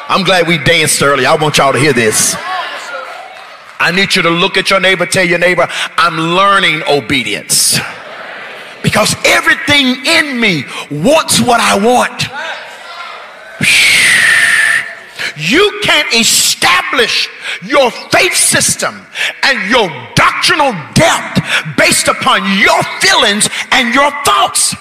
I'm 0.09 0.23
glad 0.23 0.47
we 0.47 0.57
danced 0.57 1.01
early. 1.01 1.25
I 1.25 1.35
want 1.35 1.57
y'all 1.57 1.71
to 1.71 1.79
hear 1.79 1.93
this. 1.93 2.35
I 3.79 3.91
need 3.95 4.15
you 4.15 4.21
to 4.23 4.29
look 4.29 4.57
at 4.57 4.69
your 4.69 4.79
neighbor, 4.79 5.05
tell 5.05 5.25
your 5.25 5.39
neighbor, 5.39 5.67
I'm 5.97 6.17
learning 6.17 6.83
obedience. 6.89 7.79
Because 8.83 9.15
everything 9.25 10.05
in 10.05 10.39
me 10.39 10.65
wants 10.89 11.39
what 11.39 11.61
I 11.61 11.77
want. 11.77 12.23
You 15.37 15.79
can't 15.83 16.13
establish 16.61 17.29
your 17.63 17.89
faith 18.11 18.35
system 18.35 18.93
and 19.43 19.69
your 19.69 19.89
doctrinal 20.15 20.71
depth 20.93 21.41
based 21.77 22.07
upon 22.07 22.43
your 22.59 22.83
feelings 22.99 23.49
and 23.71 23.93
your 23.93 24.11
thoughts. 24.23 24.75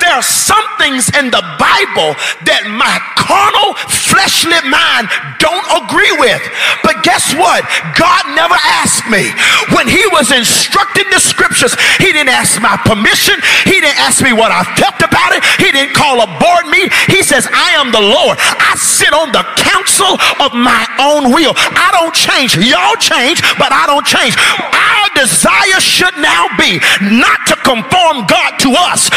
There 0.00 0.12
are 0.12 0.24
some 0.24 0.64
things 0.78 1.08
in 1.16 1.30
the 1.30 1.42
Bible 1.56 2.16
that 2.48 2.68
my 2.68 2.96
carnal, 3.16 3.74
fleshly 3.88 4.60
mind 4.68 5.08
don't 5.40 5.64
agree 5.84 6.12
with. 6.20 6.40
But 6.84 7.02
guess 7.02 7.32
what? 7.34 7.64
God 7.96 8.22
never 8.36 8.56
asked 8.80 9.08
me. 9.08 9.32
When 9.72 9.88
He 9.88 10.04
was 10.12 10.30
instructing 10.30 11.08
the 11.10 11.20
scriptures, 11.20 11.72
He 11.98 12.12
didn't 12.12 12.32
ask 12.32 12.60
my 12.60 12.76
permission. 12.84 13.40
He 13.64 13.80
didn't 13.80 14.00
ask 14.00 14.20
me 14.20 14.32
what 14.32 14.52
I 14.52 14.62
felt 14.76 15.00
about 15.00 15.32
it. 15.32 15.42
He 15.60 15.72
didn't 15.72 15.96
call 15.96 16.20
a 16.20 16.28
board 16.38 16.68
meeting. 16.68 16.92
He 17.08 17.24
says, 17.24 17.48
I 17.48 17.76
am 17.80 17.90
the 17.92 18.02
Lord. 18.02 18.36
I 18.40 18.76
sit 18.76 19.12
on 19.12 19.32
the 19.32 19.44
council 19.56 20.20
of 20.40 20.52
my 20.52 20.84
own 21.00 21.32
will. 21.32 21.56
I 21.56 21.88
don't 21.96 22.14
change. 22.14 22.56
Y'all 22.60 22.96
change, 23.00 23.40
but 23.56 23.72
I 23.72 23.88
don't 23.88 24.04
change. 24.04 24.36
Our 24.36 25.06
desire 25.16 25.80
should 25.80 26.16
now 26.20 26.48
be 26.58 26.80
not 27.00 27.46
to 27.48 27.56
conform 27.64 28.26
God 28.26 28.58
to 28.64 28.70
us, 28.92 29.08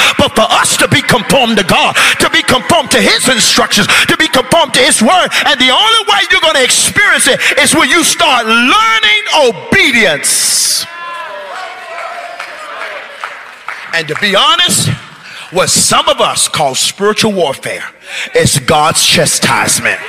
conformed 1.28 1.58
to 1.58 1.64
God, 1.64 1.96
to 2.20 2.30
be 2.30 2.42
conformed 2.42 2.92
to 2.92 3.02
His 3.02 3.28
instructions, 3.28 3.88
to 4.08 4.18
be 4.18 4.28
conformed 4.28 4.74
to 4.76 4.80
His 4.80 5.02
word. 5.02 5.28
And 5.46 5.60
the 5.60 5.72
only 5.72 6.02
way 6.08 6.20
you're 6.32 6.42
going 6.42 6.56
to 6.56 6.64
experience 6.64 7.28
it 7.28 7.40
is 7.60 7.76
when 7.76 7.90
you 7.90 8.04
start 8.04 8.46
learning 8.46 9.24
obedience. 9.36 10.86
And 13.94 14.08
to 14.08 14.16
be 14.22 14.36
honest, 14.36 14.90
what 15.52 15.70
some 15.70 16.08
of 16.08 16.20
us 16.20 16.48
call 16.48 16.76
spiritual 16.76 17.34
warfare 17.34 17.84
is 18.36 18.60
God's 18.60 19.04
chastisement. 19.04 20.00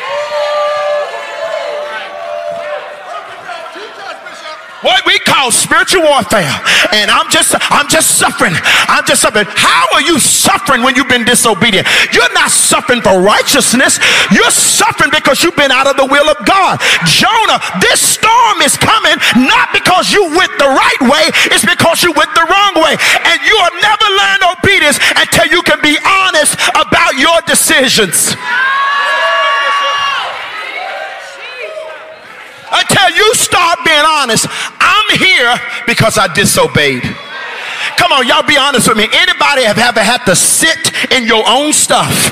What 4.82 5.04
we 5.06 5.18
call 5.20 5.50
spiritual 5.50 6.02
warfare. 6.02 6.52
And 6.92 7.10
i'm 7.10 7.30
just 7.30 7.54
i'm 7.70 7.88
just 7.88 8.18
suffering. 8.18 8.54
I'm 8.88 9.04
just 9.06 9.22
suffering. 9.22 9.46
How 9.48 9.86
are 9.94 10.02
you 10.02 10.18
suffering 10.18 10.82
when 10.82 10.96
you've 10.96 11.08
been 11.08 11.24
disobedient? 11.24 11.86
You're 12.12 12.32
not 12.32 12.50
suffering 12.50 13.02
for 13.02 13.20
righteousness. 13.20 13.98
You're 14.30 14.50
suffering 14.50 15.10
because 15.10 15.42
you've 15.42 15.56
been 15.56 15.72
out 15.72 15.86
of 15.86 15.96
the 15.96 16.06
will 16.06 16.28
of 16.28 16.38
god. 16.46 16.80
Jonah 17.06 17.60
this 17.80 18.00
storm 18.00 18.62
is 18.62 18.76
coming 18.76 19.16
not 19.36 19.72
because 19.72 20.12
you 20.12 20.22
went 20.34 20.52
the 20.58 20.70
right 20.70 21.02
way. 21.02 21.30
It's 21.50 21.64
because 21.64 22.02
you 22.02 22.12
went 22.12 22.34
the 22.34 22.46
wrong 22.46 22.74
way. 22.82 22.96
And 22.98 23.38
you 23.42 23.54
will 23.54 23.76
never 23.82 24.08
learn 24.14 24.40
obedience 24.58 24.98
until 25.16 25.46
you 25.46 25.62
can 25.62 25.80
be 25.82 25.98
honest 26.04 26.54
about 26.74 27.14
your 27.18 27.40
decisions 27.46 28.34
until 32.78 33.10
you 33.16 33.34
start 33.34 33.78
being 33.84 34.06
honest. 34.06 34.46
I'm 34.78 35.18
here 35.18 35.54
because 35.86 36.18
I 36.18 36.32
disobeyed. 36.32 37.02
Come 37.96 38.12
on, 38.12 38.26
y'all 38.26 38.46
be 38.46 38.56
honest 38.56 38.88
with 38.88 38.96
me. 38.96 39.08
Anybody 39.12 39.64
have 39.64 39.78
ever 39.78 40.02
had 40.02 40.24
to 40.26 40.36
sit 40.36 41.10
in 41.10 41.26
your 41.26 41.42
own 41.46 41.72
stuff? 41.72 42.30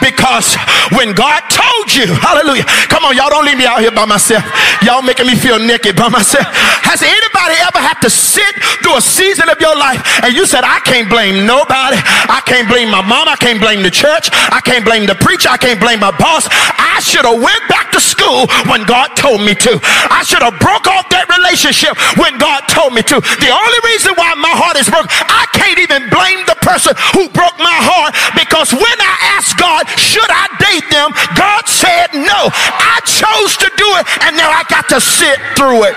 Because 0.00 0.56
when 0.92 1.14
God 1.14 1.42
told 1.48 1.94
you, 1.94 2.06
hallelujah, 2.08 2.64
come 2.88 3.04
on, 3.04 3.16
y'all 3.16 3.30
don't 3.30 3.44
leave 3.44 3.58
me 3.58 3.66
out 3.66 3.80
here 3.80 3.92
by 3.92 4.04
myself. 4.04 4.44
Y'all 4.82 5.02
making 5.02 5.26
me 5.26 5.36
feel 5.36 5.58
naked 5.58 5.96
by 5.96 6.08
myself. 6.08 6.46
Has 6.82 7.02
anybody 7.02 7.56
ever 7.62 7.78
had 7.78 8.00
to 8.02 8.10
sit 8.10 8.54
through 8.82 8.96
a 8.98 9.04
season 9.04 9.48
of 9.48 9.60
your 9.60 9.76
life 9.76 10.02
and 10.22 10.34
you 10.34 10.44
said, 10.46 10.64
I 10.64 10.80
can't 10.84 11.08
blame 11.08 11.46
nobody. 11.46 11.96
I 12.28 12.42
can't 12.44 12.68
blame 12.68 12.90
my 12.90 13.00
mom. 13.00 13.28
I 13.28 13.36
can't 13.36 13.60
blame 13.60 13.82
the 13.82 13.90
church. 13.90 14.28
I 14.32 14.60
can't 14.60 14.84
blame 14.84 15.06
the 15.06 15.14
preacher. 15.14 15.48
I 15.48 15.56
can't 15.56 15.80
blame 15.80 16.00
my 16.00 16.12
boss. 16.16 16.48
I 16.50 17.00
should 17.00 17.24
have 17.24 17.40
went 17.40 17.62
back 17.68 17.92
to 17.92 18.00
school 18.00 18.46
when 18.68 18.84
God 18.84 19.14
told 19.16 19.40
me 19.40 19.54
to. 19.54 19.80
I 20.10 20.22
should 20.26 20.42
have 20.42 20.58
broke 20.60 20.90
off 20.90 21.08
that 21.14 21.30
relationship 21.30 21.96
when 22.20 22.36
God 22.36 22.68
told 22.68 22.92
me 22.92 23.02
to. 23.08 23.16
The 23.20 23.50
only 23.52 23.80
reason 23.86 24.12
why 24.18 24.34
my 24.36 24.52
heart 24.52 24.76
is 24.76 24.90
broken, 24.90 25.08
I 25.08 25.48
can't 25.56 25.78
even 25.78 26.10
blame 26.10 26.44
the 26.44 26.58
person 26.60 26.92
who 27.16 27.30
broke 27.30 27.56
my 27.62 27.78
heart 27.80 28.12
because 28.36 28.74
when 28.74 28.98
I 29.00 29.14
asked 29.38 29.56
God, 29.62 29.86
should 29.94 30.26
I 30.26 30.50
date 30.58 30.90
them? 30.90 31.14
God 31.38 31.68
said 31.68 32.10
no. 32.18 32.50
I 32.50 32.98
chose 33.06 33.56
to 33.62 33.70
do 33.78 33.86
it, 34.02 34.06
and 34.26 34.36
now 34.36 34.50
I 34.50 34.64
got 34.68 34.88
to 34.88 35.00
sit 35.00 35.38
through 35.54 35.84
it. 35.86 35.94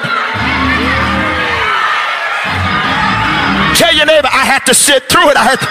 Tell 3.76 3.94
your 3.96 4.06
neighbor, 4.06 4.30
I 4.32 4.46
had 4.46 4.60
to 4.68 4.76
sit 4.76 5.10
through 5.10 5.32
it. 5.32 5.36
I 5.36 5.44
had 5.44 5.60
to. 5.66 5.68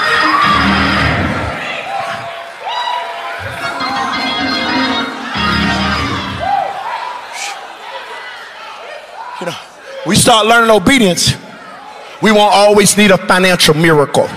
You 9.41 9.47
know, 9.53 9.59
we 10.05 10.17
start 10.17 10.47
learning 10.47 10.71
obedience. 10.71 11.35
We 12.21 12.33
won't 12.33 12.53
always 12.53 12.97
need 12.97 13.13
a 13.13 13.19
financial 13.19 13.75
miracle. 13.75 14.29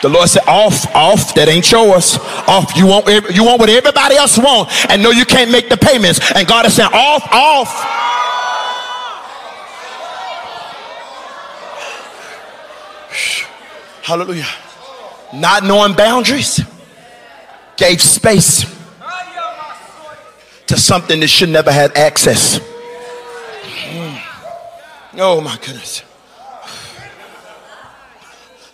The 0.00 0.08
Lord 0.08 0.28
said, 0.28 0.42
off, 0.46 0.86
off, 0.94 1.34
that 1.34 1.48
ain't 1.48 1.70
yours. 1.72 2.18
Off, 2.46 2.76
you 2.76 2.86
want, 2.86 3.08
you 3.34 3.44
want 3.44 3.58
what 3.58 3.68
everybody 3.68 4.14
else 4.16 4.38
want 4.38 4.70
and 4.90 5.02
know 5.02 5.10
you 5.10 5.24
can't 5.24 5.50
make 5.50 5.68
the 5.68 5.76
payments. 5.76 6.20
And 6.34 6.46
God 6.46 6.66
is 6.66 6.74
saying, 6.74 6.90
off, 6.92 7.26
off. 7.32 7.68
Hallelujah. 14.02 14.46
Not 15.34 15.64
knowing 15.64 15.94
boundaries 15.94 16.60
gave 17.76 18.00
space 18.00 18.64
to 20.66 20.76
something 20.76 21.18
that 21.18 21.28
should 21.28 21.48
never 21.48 21.72
have 21.72 21.96
access. 21.96 22.58
Hmm. 23.64 24.16
Oh 25.18 25.40
my 25.40 25.56
goodness. 25.56 26.02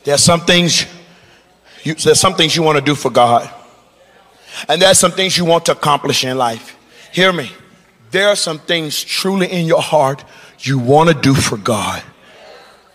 There 0.04 0.14
are 0.14 0.18
some 0.18 0.40
things 0.42 0.84
you, 1.85 1.94
there's 1.94 2.18
some 2.18 2.35
things 2.35 2.57
you 2.57 2.62
want 2.62 2.79
to 2.79 2.85
do 2.85 2.94
for 2.94 3.11
God. 3.11 3.49
And 4.68 4.81
there's 4.81 4.99
some 4.99 5.12
things 5.12 5.37
you 5.37 5.44
want 5.44 5.66
to 5.66 5.73
accomplish 5.73 6.25
in 6.25 6.37
life. 6.38 6.77
Hear 7.12 7.33
me. 7.33 7.51
There 8.11 8.29
are 8.29 8.37
some 8.37 8.59
things 8.59 9.03
truly 9.03 9.51
in 9.53 9.66
your 9.66 9.83
heart 9.83 10.25
you 10.61 10.79
want 10.79 11.11
to 11.11 11.14
do 11.14 11.35
for 11.35 11.59
God. 11.59 12.03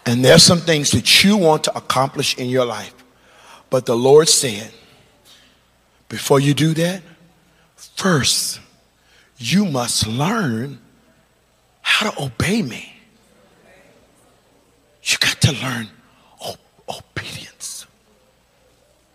And 0.05 0.25
there's 0.25 0.41
some 0.41 0.59
things 0.59 0.91
that 0.91 1.23
you 1.23 1.37
want 1.37 1.65
to 1.65 1.77
accomplish 1.77 2.37
in 2.37 2.49
your 2.49 2.65
life. 2.65 2.93
But 3.69 3.85
the 3.85 3.95
Lord 3.95 4.27
said, 4.27 4.71
before 6.07 6.39
you 6.39 6.55
do 6.55 6.73
that, 6.73 7.03
first, 7.75 8.59
you 9.37 9.65
must 9.65 10.07
learn 10.07 10.79
how 11.81 12.09
to 12.09 12.23
obey 12.23 12.63
me. 12.63 12.93
You 15.03 15.17
got 15.19 15.39
to 15.41 15.51
learn 15.51 15.89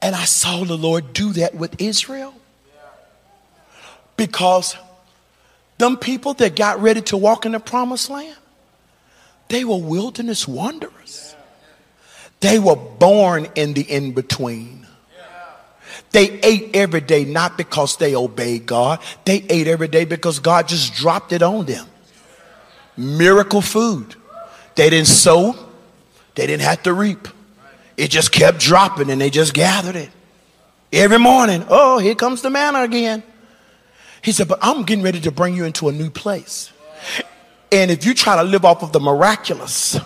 And 0.05 0.15
I 0.15 0.27
saw 0.27 0.65
the 0.65 0.77
Lord 0.77 1.15
do 1.15 1.33
that 1.33 1.55
with 1.55 1.81
Israel. 1.81 2.35
Because 4.19 4.77
them 5.79 5.97
people 5.97 6.35
that 6.35 6.55
got 6.55 6.79
ready 6.83 7.01
to 7.01 7.17
walk 7.17 7.47
in 7.47 7.53
the 7.53 7.59
promised 7.59 8.11
land, 8.11 8.37
they 9.49 9.65
were 9.65 9.79
wilderness 9.79 10.47
wanderers. 10.47 11.35
They 12.41 12.59
were 12.59 12.77
born 12.77 13.49
in 13.55 13.73
the 13.73 13.81
in 13.81 14.13
between. 14.13 14.87
They 16.13 16.39
ate 16.43 16.77
every 16.77 17.01
day 17.01 17.25
not 17.25 17.57
because 17.57 17.97
they 17.97 18.15
obeyed 18.15 18.67
God, 18.67 19.01
they 19.25 19.47
ate 19.49 19.69
every 19.69 19.89
day 19.89 20.05
because 20.05 20.39
God 20.39 20.69
just 20.69 20.93
dropped 20.93 21.33
it 21.33 21.43
on 21.43 21.65
them. 21.65 21.87
Miracle 22.99 23.63
food. 23.63 24.17
They 24.75 24.91
didn't 24.91 25.09
sow, 25.09 25.57
they 26.35 26.47
didn't 26.47 26.63
have 26.63 26.83
to 26.83 26.93
reap. 26.93 27.27
It 27.97 28.11
just 28.11 28.33
kept 28.33 28.59
dropping 28.59 29.11
and 29.11 29.21
they 29.21 29.31
just 29.31 29.55
gathered 29.55 29.97
it. 29.97 30.11
Every 30.93 31.19
morning, 31.19 31.65
oh, 31.69 31.99
here 31.99 32.15
comes 32.15 32.43
the 32.43 32.51
manna 32.51 32.83
again. 32.83 33.23
He 34.23 34.33
said, 34.33 34.49
But 34.49 34.59
I'm 34.63 34.85
getting 34.85 35.05
ready 35.05 35.21
to 35.21 35.31
bring 35.31 35.55
you 35.55 35.65
into 35.65 35.89
a 35.89 35.93
new 35.93 36.11
place. 36.11 36.73
And 37.71 37.91
if 37.91 38.07
you 38.07 38.15
try 38.15 38.37
to 38.37 38.43
live 38.43 38.65
off 38.65 38.83
of 38.83 38.93
the 38.93 39.01
miraculous, 39.01 39.99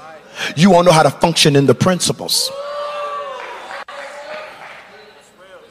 you 0.56 0.70
won't 0.70 0.86
know 0.86 0.92
how 0.92 1.02
to 1.02 1.10
function 1.10 1.56
in 1.56 1.66
the 1.66 1.74
principles. 1.74 2.50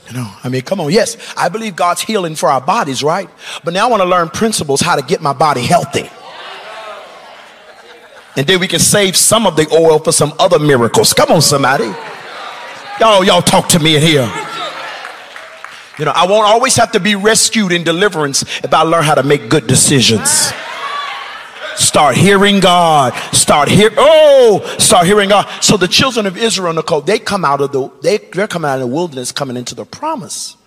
You 0.08 0.14
know, 0.14 0.32
I 0.44 0.50
mean, 0.50 0.62
come 0.62 0.80
on. 0.80 0.92
Yes, 0.92 1.18
I 1.36 1.50
believe 1.50 1.76
God's 1.76 2.02
healing 2.02 2.36
for 2.36 2.50
our 2.50 2.62
bodies, 2.62 3.04
right? 3.04 3.30
But 3.64 3.74
now 3.74 3.88
I 3.88 3.90
want 3.90 4.02
to 4.02 4.08
learn 4.08 4.30
principles 4.30 4.80
how 4.80 4.96
to 4.96 5.02
get 5.02 5.22
my 5.22 5.34
body 5.34 5.62
healthy. 5.62 6.10
And 8.38 8.45
then 8.45 8.60
we 8.60 8.67
can 8.67 8.80
save 8.80 9.17
some 9.17 9.47
of 9.47 9.56
the 9.56 9.67
oil 9.73 9.97
for 9.97 10.12
some 10.12 10.32
other 10.38 10.60
miracles. 10.60 11.12
Come 11.12 11.32
on, 11.32 11.41
somebody. 11.41 11.91
Y'all, 13.00 13.23
y'all 13.23 13.41
talk 13.41 13.67
to 13.69 13.80
me 13.80 13.95
in 13.95 14.02
here. 14.02 14.32
You 15.97 16.06
know, 16.06 16.12
I 16.12 16.28
won't 16.28 16.45
always 16.45 16.76
have 16.76 16.91
to 16.91 17.00
be 17.00 17.15
rescued 17.15 17.71
in 17.71 17.84
deliverance 17.84 18.43
if 18.63 18.71
I 18.71 18.84
learn 18.84 19.04
how 19.04 19.15
to 19.15 19.23
make 19.23 19.50
good 19.50 19.65
decisions. 19.65 20.52
Start 21.76 22.15
hearing 22.15 22.60
God. 22.60 23.13
Start 23.34 23.69
hear. 23.69 23.89
Oh, 23.97 24.63
start 24.78 25.08
hearing 25.08 25.30
God. 25.30 25.47
So 25.63 25.76
the 25.76 25.88
children 25.88 26.28
of 26.28 26.38
Israel, 26.38 26.73
Nicole, 26.73 27.02
they 27.02 27.17
come 27.17 27.43
out 27.43 27.62
of 27.62 27.71
the 27.71 27.91
they 28.02 28.17
they're 28.17 28.47
coming 28.47 28.69
out 28.69 28.76
of 28.76 28.82
the 28.82 28.88
wilderness, 28.95 29.32
coming 29.32 29.58
into 29.58 29.73
the 29.73 29.86
promise 29.86 30.58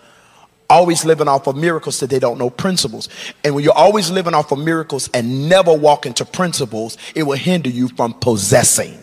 always 0.71 1.05
living 1.05 1.29
off 1.29 1.47
of 1.47 1.57
miracles 1.57 2.01
that 2.01 2.09
they 2.09 2.19
don't 2.19 2.39
know 2.39 2.49
principles. 2.49 3.09
And 3.45 3.55
when 3.55 3.65
you're 3.65 3.77
always 3.77 4.11
living 4.11 4.35
off 4.35 4.53
of 4.53 4.59
miracles 4.59 5.11
and 5.13 5.49
never 5.49 5.75
walk 5.75 6.07
into 6.07 6.25
principles, 6.25 6.97
it 7.15 7.25
will 7.25 7.37
hinder 7.37 7.69
you 7.69 7.89
from 7.89 8.15
possessing. 8.15 8.97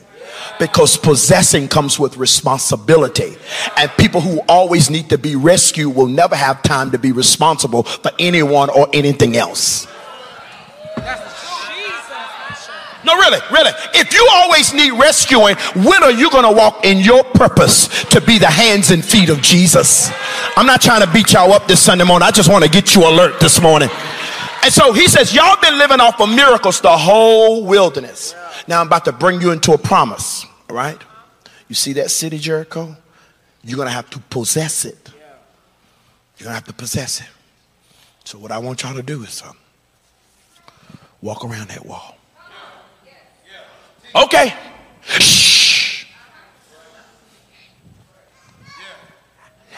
Because 0.60 0.98
possessing 0.98 1.68
comes 1.68 2.00
with 2.00 2.18
responsibility. 2.18 3.36
And 3.76 3.92
people 3.98 4.22
who 4.22 4.40
always 4.48 4.90
need 4.90 5.10
to 5.10 5.18
be 5.18 5.36
rescued 5.36 5.96
will 5.96 6.08
never 6.08 6.36
have 6.36 6.64
time 6.64 6.92
to 6.92 6.98
be 6.98 7.12
responsible 7.12 7.84
for 7.84 8.12
anyone 8.20 8.70
or 8.70 8.88
anything 8.94 9.36
else. 9.36 9.88
No, 13.08 13.16
really, 13.16 13.40
really. 13.52 13.72
If 13.94 14.14
you 14.14 14.28
always 14.34 14.74
need 14.74 14.92
rescuing, 14.92 15.56
when 15.76 16.04
are 16.04 16.12
you 16.12 16.30
going 16.30 16.44
to 16.44 16.52
walk 16.52 16.84
in 16.84 16.98
your 16.98 17.24
purpose 17.24 17.88
to 18.08 18.20
be 18.20 18.38
the 18.38 18.48
hands 18.48 18.92
and 18.92 19.04
feet 19.04 19.30
of 19.30 19.42
Jesus? 19.42 20.12
I'm 20.58 20.66
not 20.66 20.82
trying 20.82 21.00
to 21.00 21.14
beat 21.14 21.32
y'all 21.32 21.54
up 21.54 21.68
this 21.68 21.80
Sunday 21.80 22.04
morning. 22.04 22.28
I 22.28 22.32
just 22.32 22.52
want 22.52 22.66
to 22.66 22.70
get 22.70 22.96
you 22.96 23.08
alert 23.08 23.40
this 23.40 23.62
morning. 23.62 23.88
And 24.62 24.74
so 24.74 24.92
he 24.92 25.08
says, 25.08 25.34
Y'all 25.34 25.56
been 25.62 25.78
living 25.78 26.02
off 26.02 26.20
of 26.20 26.28
miracles 26.28 26.82
the 26.82 26.98
whole 26.98 27.64
wilderness. 27.64 28.36
Now 28.68 28.82
I'm 28.82 28.88
about 28.88 29.06
to 29.06 29.14
bring 29.14 29.40
you 29.40 29.52
into 29.52 29.72
a 29.72 29.78
promise, 29.78 30.46
all 30.70 30.76
right? 30.76 31.02
You 31.70 31.76
see 31.76 31.94
that 31.94 32.12
city, 32.12 32.38
Jericho? 32.38 32.94
You're 33.64 33.78
going 33.78 33.88
to 33.88 33.94
have 33.94 34.10
to 34.10 34.20
possess 34.20 34.84
it. 34.84 35.14
You're 36.38 36.48
going 36.48 36.52
to 36.52 36.56
have 36.56 36.66
to 36.66 36.74
possess 36.74 37.22
it. 37.22 37.28
So, 38.26 38.38
what 38.38 38.52
I 38.52 38.58
want 38.58 38.84
y'all 38.84 38.96
to 38.96 39.02
do 39.02 39.24
is 39.24 39.42
um, 39.44 39.56
walk 41.22 41.46
around 41.46 41.70
that 41.70 41.86
wall. 41.86 42.17
Okay. 44.24 44.54
Shh. 45.02 46.06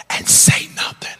And 0.09 0.27
say 0.27 0.67
nothing. 0.75 1.17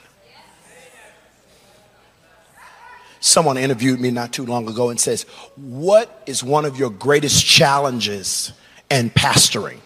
Someone 3.20 3.58
interviewed 3.58 4.00
me 4.00 4.10
not 4.12 4.32
too 4.32 4.46
long 4.46 4.68
ago 4.70 4.90
and 4.90 5.00
says, 5.00 5.24
What 5.56 6.24
is 6.26 6.44
one 6.44 6.66
of 6.66 6.78
your 6.78 6.90
greatest 6.90 7.46
challenges 7.46 8.54
in 8.90 9.10
pastoring? 9.10 9.80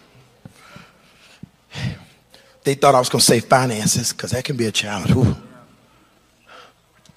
They 2.62 2.74
thought 2.74 2.94
I 2.94 2.98
was 2.98 3.08
going 3.08 3.20
to 3.20 3.26
say 3.26 3.40
finances 3.40 4.12
because 4.12 4.30
that 4.30 4.44
can 4.44 4.56
be 4.56 4.66
a 4.66 4.72
challenge. 4.72 5.10
Ooh. 5.10 5.36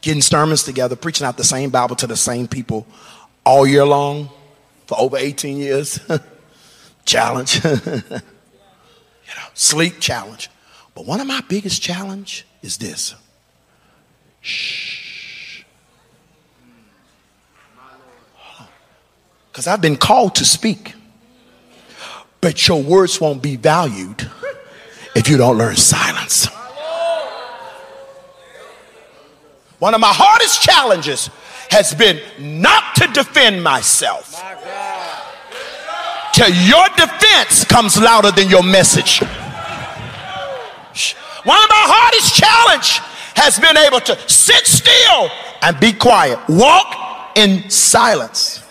Getting 0.01 0.21
sermons 0.21 0.63
together, 0.63 0.95
preaching 0.95 1.25
out 1.25 1.37
the 1.37 1.43
same 1.43 1.69
Bible 1.69 1.95
to 1.97 2.07
the 2.07 2.17
same 2.17 2.47
people 2.47 2.85
all 3.45 3.65
year 3.65 3.85
long 3.85 4.29
for 4.87 4.99
over 4.99 5.17
18 5.17 5.57
years. 5.57 5.99
challenge. 7.05 7.63
you 7.65 7.71
know, 7.91 8.21
sleep 9.53 9.99
challenge. 9.99 10.49
But 10.95 11.05
one 11.05 11.19
of 11.19 11.27
my 11.27 11.41
biggest 11.47 11.81
challenge 11.81 12.45
is 12.61 12.77
this. 12.77 13.15
Shh. 14.41 15.63
Because 19.51 19.67
I've 19.67 19.81
been 19.81 19.97
called 19.97 20.35
to 20.35 20.45
speak. 20.45 20.93
But 22.41 22.67
your 22.67 22.83
words 22.83 23.19
won't 23.19 23.41
be 23.41 23.55
valued 23.55 24.29
if 25.15 25.27
you 25.27 25.37
don't 25.37 25.57
learn 25.57 25.75
silence. 25.75 26.47
One 29.79 29.93
of 29.93 29.99
my 29.99 30.11
hardest 30.11 30.61
challenges 30.61 31.29
has 31.69 31.93
been 31.93 32.19
not 32.39 32.95
to 32.95 33.07
defend 33.07 33.63
myself 33.63 34.33
till 36.37 36.49
your 36.49 36.87
defense 36.95 37.65
comes 37.65 37.99
louder 37.99 38.31
than 38.31 38.47
your 38.47 38.63
message. 38.63 39.19
One 41.43 41.57
of 41.63 41.69
my 41.69 41.85
hardest 41.87 42.35
challenge 42.35 42.99
has 43.35 43.59
been 43.59 43.77
able 43.77 43.99
to 44.01 44.29
sit 44.29 44.67
still 44.67 45.29
and 45.61 45.79
be 45.79 45.93
quiet. 45.93 46.39
Walk 46.47 46.95
in 47.35 47.69
silence. 47.69 48.63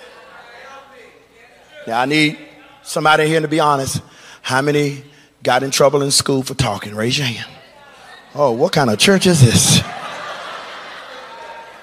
Now 1.86 2.00
I 2.02 2.04
need 2.04 2.38
somebody 2.82 3.26
here 3.26 3.40
to 3.40 3.48
be 3.48 3.60
honest. 3.60 4.00
How 4.42 4.62
many 4.62 5.02
got 5.42 5.62
in 5.62 5.70
trouble 5.70 6.02
in 6.02 6.10
school 6.10 6.42
for 6.42 6.54
talking? 6.54 6.94
Raise 6.94 7.18
your 7.18 7.26
hand. 7.26 7.50
Oh, 8.34 8.52
what 8.52 8.72
kind 8.72 8.90
of 8.90 8.98
church 8.98 9.26
is 9.26 9.40
this? 9.40 9.80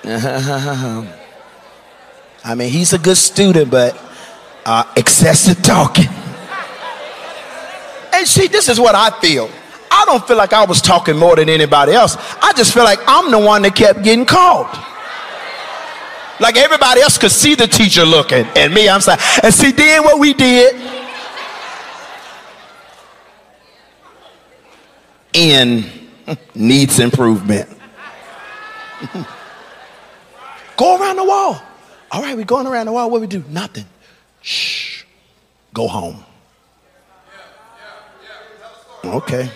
I 2.45 2.55
mean, 2.55 2.69
he's 2.69 2.91
a 2.91 2.97
good 2.97 3.15
student, 3.15 3.71
but 3.71 3.97
uh, 4.65 4.83
excessive 4.97 5.61
talking. 5.61 6.09
And 8.13 8.27
see, 8.27 8.47
this 8.47 8.67
is 8.67 8.79
what 8.81 8.95
I 8.95 9.17
feel. 9.21 9.49
I 9.89 10.03
don't 10.05 10.27
feel 10.27 10.35
like 10.35 10.51
I 10.51 10.65
was 10.65 10.81
talking 10.81 11.17
more 11.17 11.37
than 11.37 11.47
anybody 11.47 11.93
else. 11.93 12.17
I 12.41 12.51
just 12.53 12.73
feel 12.73 12.83
like 12.83 12.99
I'm 13.07 13.31
the 13.31 13.39
one 13.39 13.61
that 13.61 13.75
kept 13.75 14.03
getting 14.03 14.25
called. 14.25 14.67
Like 16.39 16.57
everybody 16.57 16.99
else 16.99 17.17
could 17.17 17.31
see 17.31 17.55
the 17.55 17.67
teacher 17.67 18.03
looking, 18.03 18.45
and 18.57 18.73
me, 18.73 18.89
I'm 18.89 18.99
saying, 18.99 19.19
and 19.41 19.53
see, 19.53 19.71
then 19.71 20.03
what 20.03 20.19
we 20.19 20.33
did 20.33 20.75
in 25.33 25.85
needs 26.53 26.99
improvement. 26.99 27.69
Go 30.83 30.99
around 30.99 31.15
the 31.15 31.23
wall. 31.23 31.61
All 32.11 32.21
right, 32.21 32.35
we're 32.35 32.43
going 32.43 32.67
around 32.67 32.87
the 32.87 32.91
wall. 32.91 33.09
What 33.09 33.21
we 33.21 33.27
do? 33.27 33.41
Nothing. 33.47 33.85
Shh. 34.41 35.05
Go 35.73 35.87
home. 35.87 36.25
Okay. 39.05 39.49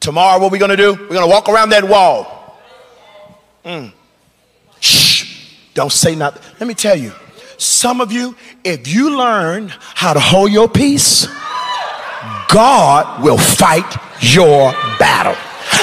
Tomorrow, 0.00 0.40
what 0.40 0.48
are 0.48 0.50
we 0.50 0.58
going 0.58 0.72
to 0.72 0.76
do? 0.76 0.94
We're 0.94 1.14
going 1.14 1.20
to 1.20 1.28
walk 1.28 1.48
around 1.48 1.68
that 1.68 1.84
wall. 1.84 2.58
Mm. 3.64 3.92
Shh. 4.80 5.54
Don't 5.74 5.92
say 5.92 6.16
nothing. 6.16 6.42
Let 6.58 6.66
me 6.66 6.74
tell 6.74 6.96
you, 6.96 7.12
some 7.56 8.00
of 8.00 8.10
you, 8.10 8.34
if 8.64 8.88
you 8.88 9.16
learn 9.16 9.72
how 9.78 10.12
to 10.12 10.18
hold 10.18 10.50
your 10.50 10.68
peace, 10.68 11.28
God 12.48 13.22
will 13.22 13.38
fight 13.38 13.96
your 14.20 14.72
battle. 14.98 15.36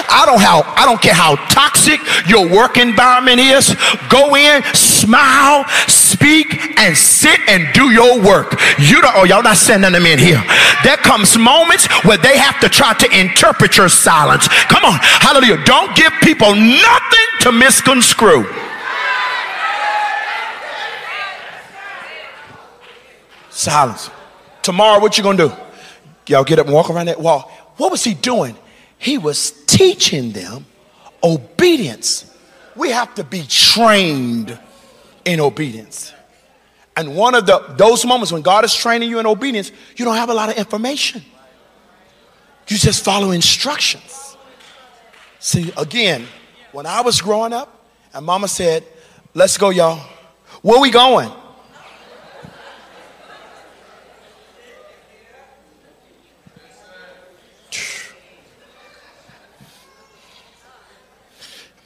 I 0.09 0.25
don't 0.25 0.41
how 0.41 0.63
I 0.75 0.85
don't 0.85 1.01
care 1.01 1.13
how 1.13 1.35
toxic 1.51 1.99
your 2.27 2.47
work 2.47 2.77
environment 2.77 3.39
is. 3.39 3.75
Go 4.09 4.35
in, 4.35 4.63
smile, 4.73 5.65
speak, 5.87 6.79
and 6.79 6.95
sit 6.97 7.39
and 7.47 7.73
do 7.73 7.91
your 7.91 8.19
work. 8.21 8.55
You 8.79 9.01
don't. 9.01 9.15
Oh, 9.15 9.23
y'all 9.23 9.43
not 9.43 9.57
sending 9.57 9.91
them 9.91 10.05
in 10.05 10.19
here. 10.19 10.43
There 10.83 10.97
comes 10.97 11.37
moments 11.37 11.87
where 12.03 12.17
they 12.17 12.37
have 12.37 12.59
to 12.61 12.69
try 12.69 12.93
to 12.93 13.19
interpret 13.19 13.77
your 13.77 13.89
silence. 13.89 14.47
Come 14.69 14.85
on, 14.85 14.99
hallelujah! 15.01 15.63
Don't 15.65 15.95
give 15.95 16.13
people 16.21 16.55
nothing 16.55 17.27
to 17.41 17.51
misconstrue. 17.51 18.45
Silence. 23.49 24.09
Tomorrow, 24.61 24.99
what 24.99 25.17
you 25.17 25.23
gonna 25.23 25.37
do? 25.37 25.51
Y'all 26.27 26.43
get 26.43 26.59
up 26.59 26.67
and 26.67 26.75
walk 26.75 26.89
around 26.89 27.07
that 27.07 27.19
wall. 27.19 27.51
What 27.77 27.91
was 27.91 28.03
he 28.03 28.13
doing? 28.13 28.55
He 28.97 29.17
was 29.17 29.51
teaching 29.77 30.31
them 30.31 30.65
obedience. 31.23 32.33
We 32.75 32.91
have 32.91 33.13
to 33.15 33.23
be 33.23 33.43
trained 33.47 34.57
in 35.25 35.39
obedience. 35.39 36.13
And 36.95 37.15
one 37.15 37.35
of 37.35 37.45
the 37.45 37.59
those 37.77 38.05
moments 38.05 38.31
when 38.31 38.41
God 38.41 38.65
is 38.65 38.73
training 38.73 39.09
you 39.09 39.19
in 39.19 39.25
obedience, 39.25 39.71
you 39.95 40.03
don't 40.05 40.15
have 40.15 40.29
a 40.29 40.33
lot 40.33 40.49
of 40.49 40.57
information. 40.57 41.23
You 42.67 42.77
just 42.77 43.05
follow 43.05 43.31
instructions. 43.31 44.35
See, 45.39 45.71
again, 45.77 46.27
when 46.71 46.85
I 46.85 47.01
was 47.01 47.21
growing 47.21 47.53
up, 47.53 47.85
and 48.13 48.25
mama 48.25 48.47
said, 48.47 48.83
Let's 49.33 49.57
go, 49.57 49.69
y'all. 49.69 49.99
Where 50.63 50.81
we 50.81 50.89
going? 50.89 51.31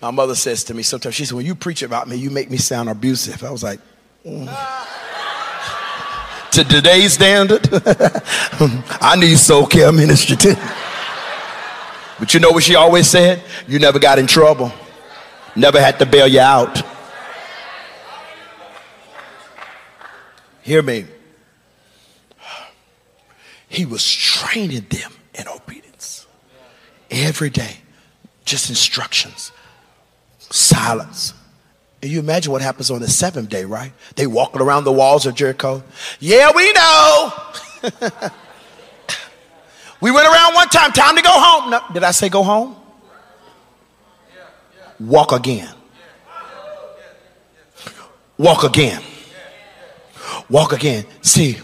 My 0.02 0.10
mother 0.10 0.34
says 0.34 0.64
to 0.66 0.74
me 0.74 0.82
sometimes, 0.82 1.14
she 1.14 1.26
said, 1.26 1.36
When 1.36 1.46
you 1.46 1.54
preach 1.54 1.84
about 1.84 2.08
me, 2.08 2.16
you 2.16 2.32
make 2.32 2.50
me 2.50 2.58
sound 2.58 2.90
abusive. 2.90 3.44
I 3.44 3.52
was 3.52 3.64
like, 3.64 3.80
mm. 4.26 4.48
To 6.52 6.64
today's 6.66 7.14
standard, 7.14 7.70
I 9.00 9.16
need 9.18 9.38
soul 9.38 9.66
care 9.68 9.92
ministry 9.92 10.36
too. 10.36 10.56
But 12.20 12.34
you 12.34 12.40
know 12.40 12.52
what 12.52 12.64
she 12.64 12.76
always 12.76 13.08
said? 13.08 13.42
You 13.68 13.80
never 13.80 14.00
got 14.00 14.20
in 14.20 14.28
trouble, 14.28 14.74
never 15.56 15.80
had 15.80 15.98
to 16.00 16.06
bail 16.06 16.28
you 16.28 16.42
out. 16.42 16.82
Hear 20.64 20.82
me. 20.82 21.06
He 23.70 23.86
was 23.86 24.06
training 24.14 24.86
them 24.90 25.14
in 25.34 25.48
obedience 25.48 26.28
every 27.10 27.50
day, 27.50 27.78
just 28.44 28.70
instructions 28.70 29.54
silence. 30.52 31.34
And 32.02 32.12
you 32.12 32.20
imagine 32.20 32.52
what 32.52 32.62
happens 32.62 32.90
on 32.90 33.00
the 33.00 33.08
seventh 33.08 33.50
day, 33.50 33.66
right? 33.66 33.92
They 34.16 34.26
walking 34.28 34.62
around 34.62 34.86
the 34.86 34.92
walls 34.92 35.26
of 35.26 35.36
Jericho. 35.36 35.84
Yeah, 36.20 36.52
we 36.56 36.72
know. 36.74 37.34
we 40.02 40.12
went 40.12 40.28
around 40.28 40.56
one 40.56 40.68
time. 40.70 40.92
Time 40.92 41.16
to 41.16 41.22
go 41.22 41.32
home. 41.32 41.70
No, 41.70 41.82
did 41.94 42.04
I 42.04 42.12
say 42.12 42.30
go 42.30 42.44
home? 42.44 42.76
Walk 45.00 45.32
again. 45.32 45.70
Walk 48.38 48.64
again. 48.64 49.02
Walk 50.50 50.74
again. 50.74 51.06
See, 51.22 51.58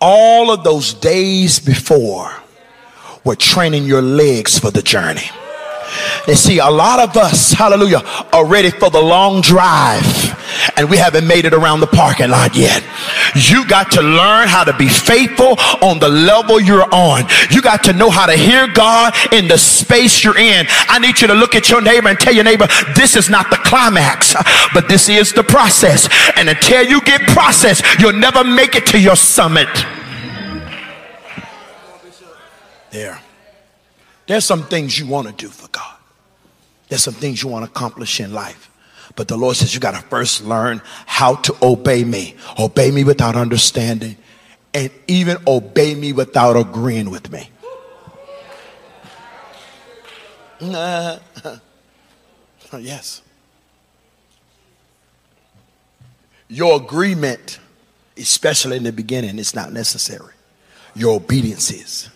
all 0.00 0.50
of 0.50 0.62
those 0.64 0.92
days 0.94 1.58
before 1.58 2.30
were 3.24 3.36
training 3.36 3.84
your 3.84 4.02
legs 4.02 4.58
for 4.58 4.70
the 4.70 4.82
journey. 4.82 5.30
And 6.26 6.38
see, 6.38 6.58
a 6.58 6.70
lot 6.70 7.00
of 7.00 7.16
us, 7.16 7.52
hallelujah, 7.52 8.02
are 8.32 8.46
ready 8.46 8.70
for 8.70 8.90
the 8.90 9.00
long 9.00 9.40
drive 9.40 10.30
and 10.76 10.88
we 10.88 10.96
haven't 10.96 11.26
made 11.26 11.44
it 11.44 11.54
around 11.54 11.80
the 11.80 11.86
parking 11.86 12.30
lot 12.30 12.54
yet. 12.56 12.82
You 13.34 13.66
got 13.66 13.90
to 13.92 14.02
learn 14.02 14.48
how 14.48 14.64
to 14.64 14.76
be 14.76 14.88
faithful 14.88 15.56
on 15.82 15.98
the 15.98 16.08
level 16.08 16.60
you're 16.60 16.92
on. 16.92 17.24
You 17.50 17.62
got 17.62 17.84
to 17.84 17.92
know 17.92 18.10
how 18.10 18.26
to 18.26 18.36
hear 18.36 18.66
God 18.68 19.14
in 19.32 19.48
the 19.48 19.58
space 19.58 20.24
you're 20.24 20.38
in. 20.38 20.66
I 20.88 20.98
need 20.98 21.20
you 21.20 21.26
to 21.28 21.34
look 21.34 21.54
at 21.54 21.70
your 21.70 21.80
neighbor 21.80 22.08
and 22.08 22.18
tell 22.18 22.34
your 22.34 22.44
neighbor, 22.44 22.66
this 22.94 23.16
is 23.16 23.28
not 23.28 23.50
the 23.50 23.56
climax, 23.56 24.34
but 24.74 24.88
this 24.88 25.08
is 25.08 25.32
the 25.32 25.44
process. 25.44 26.08
And 26.36 26.48
until 26.48 26.84
you 26.84 27.00
get 27.02 27.22
processed, 27.28 27.84
you'll 27.98 28.12
never 28.12 28.44
make 28.44 28.74
it 28.74 28.86
to 28.86 29.00
your 29.00 29.16
summit. 29.16 29.68
There. 32.90 33.19
There's 34.30 34.44
some 34.44 34.62
things 34.62 34.96
you 34.96 35.08
want 35.08 35.26
to 35.26 35.32
do 35.32 35.48
for 35.48 35.66
God. 35.70 35.96
There's 36.88 37.02
some 37.02 37.14
things 37.14 37.42
you 37.42 37.48
want 37.48 37.64
to 37.64 37.70
accomplish 37.72 38.20
in 38.20 38.32
life. 38.32 38.70
But 39.16 39.26
the 39.26 39.36
Lord 39.36 39.56
says 39.56 39.74
you 39.74 39.80
got 39.80 40.00
to 40.00 40.02
first 40.02 40.44
learn 40.44 40.82
how 41.04 41.34
to 41.34 41.56
obey 41.60 42.04
me. 42.04 42.36
Obey 42.56 42.92
me 42.92 43.02
without 43.02 43.34
understanding 43.34 44.16
and 44.72 44.88
even 45.08 45.36
obey 45.48 45.96
me 45.96 46.12
without 46.12 46.56
agreeing 46.56 47.10
with 47.10 47.32
me. 47.32 47.50
yes. 52.78 53.22
Your 56.46 56.76
agreement, 56.76 57.58
especially 58.16 58.76
in 58.76 58.84
the 58.84 58.92
beginning, 58.92 59.40
is 59.40 59.56
not 59.56 59.72
necessary. 59.72 60.34
Your 60.94 61.16
obedience 61.16 61.72
is 61.72 62.10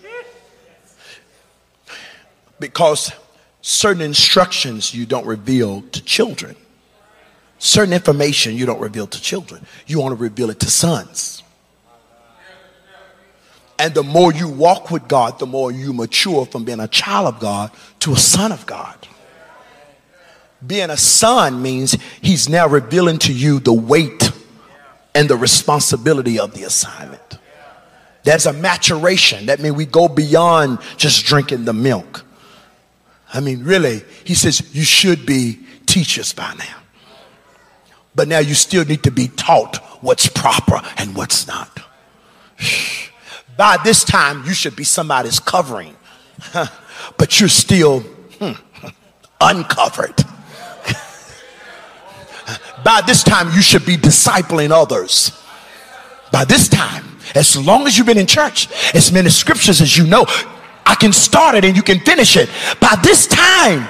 because 2.65 3.13
certain 3.61 4.01
instructions 4.01 4.95
you 4.95 5.05
don't 5.05 5.27
reveal 5.27 5.83
to 5.83 6.03
children. 6.03 6.57
Certain 7.59 7.93
information 7.93 8.57
you 8.57 8.65
don't 8.65 8.81
reveal 8.81 9.07
to 9.07 9.21
children. 9.21 9.67
You 9.87 10.01
want 10.01 10.17
to 10.17 10.23
reveal 10.23 10.49
it 10.49 10.61
to 10.61 10.71
sons. 10.71 11.43
And 13.79 13.93
the 13.93 14.03
more 14.03 14.33
you 14.33 14.49
walk 14.49 14.91
with 14.91 15.07
God, 15.09 15.39
the 15.39 15.45
more 15.45 15.71
you 15.71 15.93
mature 15.93 16.47
from 16.47 16.65
being 16.65 16.81
a 16.81 16.89
child 16.89 17.35
of 17.35 17.39
God 17.39 17.71
to 18.01 18.15
a 18.15 18.17
son 18.17 18.51
of 18.51 18.65
God. 18.65 18.97
Being 20.67 20.89
a 20.89 20.97
son 20.97 21.61
means 21.61 21.99
he's 22.23 22.49
now 22.49 22.67
revealing 22.67 23.19
to 23.19 23.33
you 23.35 23.61
the 23.61 23.75
weight 23.75 24.33
and 25.15 25.29
the 25.29 25.37
responsibility 25.37 26.39
of 26.39 26.55
the 26.55 26.63
assignment. 26.63 27.21
There's 28.23 28.47
a 28.47 28.55
maturation. 28.55 29.47
That 29.47 29.61
means 29.61 29.77
we 29.77 29.85
go 29.85 30.09
beyond 30.09 30.79
just 30.97 31.27
drinking 31.27 31.67
the 31.67 31.75
milk. 31.75 32.25
I 33.35 33.41
mean, 33.41 33.65
really, 33.65 34.03
he 34.23 34.35
says 34.35 34.75
you 34.75 34.85
should 34.85 35.27
be 35.27 35.59
teachers 35.87 36.33
by 36.33 36.55
now. 36.57 36.77
But 38.15 38.29
now 38.29 38.39
you 38.39 38.55
still 38.55 38.85
need 38.85 39.03
to 39.03 39.11
be 39.11 39.27
taught 39.27 39.79
what's 40.01 40.29
proper 40.29 40.81
and 40.97 41.17
what's 41.17 41.49
not. 41.49 41.81
By 43.57 43.77
this 43.85 44.05
time, 44.05 44.45
you 44.47 44.53
should 44.53 44.77
be 44.77 44.85
somebody's 44.85 45.39
covering, 45.41 45.97
but 47.19 47.41
you're 47.41 47.49
still 47.49 48.01
hmm, 48.01 48.53
uncovered. 49.41 50.17
By 52.85 53.01
this 53.07 53.23
time, 53.23 53.53
you 53.53 53.63
should 53.63 53.87
be 53.87 53.97
discipling 53.97 54.71
others. 54.71 55.31
By 56.33 56.45
this 56.45 56.69
time, 56.69 57.05
as 57.35 57.57
long 57.57 57.87
as 57.87 57.97
you've 57.97 58.07
been 58.07 58.19
in 58.19 58.27
church, 58.27 58.69
as 58.95 59.13
many 59.13 59.31
scriptures 59.31 59.81
as 59.81 59.97
you 59.97 60.07
know, 60.07 60.27
I 60.87 60.95
can 60.95 61.13
start 61.13 61.55
it 61.55 61.65
and 61.65 61.77
you 61.77 61.83
can 61.83 62.01
finish 62.01 62.37
it. 62.37 62.49
By 62.81 62.97
this 63.03 63.27
time, 63.27 63.87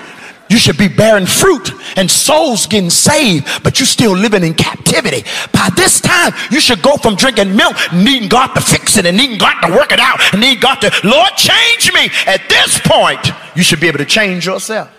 you 0.48 0.58
should 0.58 0.76
be 0.76 0.88
bearing 0.88 1.26
fruit 1.26 1.72
and 1.96 2.10
souls 2.10 2.66
getting 2.66 2.90
saved, 2.90 3.62
but 3.62 3.78
you're 3.78 3.86
still 3.86 4.12
living 4.16 4.44
in 4.44 4.54
captivity. 4.54 5.24
By 5.52 5.70
this 5.74 6.00
time, 6.00 6.32
you 6.50 6.60
should 6.60 6.82
go 6.82 6.96
from 6.96 7.16
drinking 7.16 7.56
milk, 7.56 7.76
needing 7.92 8.28
God 8.28 8.54
to 8.54 8.60
fix 8.60 8.96
it 8.96 9.06
and 9.06 9.16
needing 9.16 9.38
God 9.38 9.60
to 9.66 9.72
work 9.72 9.90
it 9.90 10.00
out, 10.00 10.20
and 10.32 10.40
needing 10.40 10.60
God 10.60 10.76
to, 10.82 10.92
Lord, 11.02 11.30
change 11.36 11.92
me. 11.92 12.10
At 12.26 12.48
this 12.48 12.78
point, 12.84 13.26
you 13.56 13.62
should 13.62 13.80
be 13.80 13.88
able 13.88 13.98
to 13.98 14.04
change 14.04 14.46
yourself. 14.46 14.90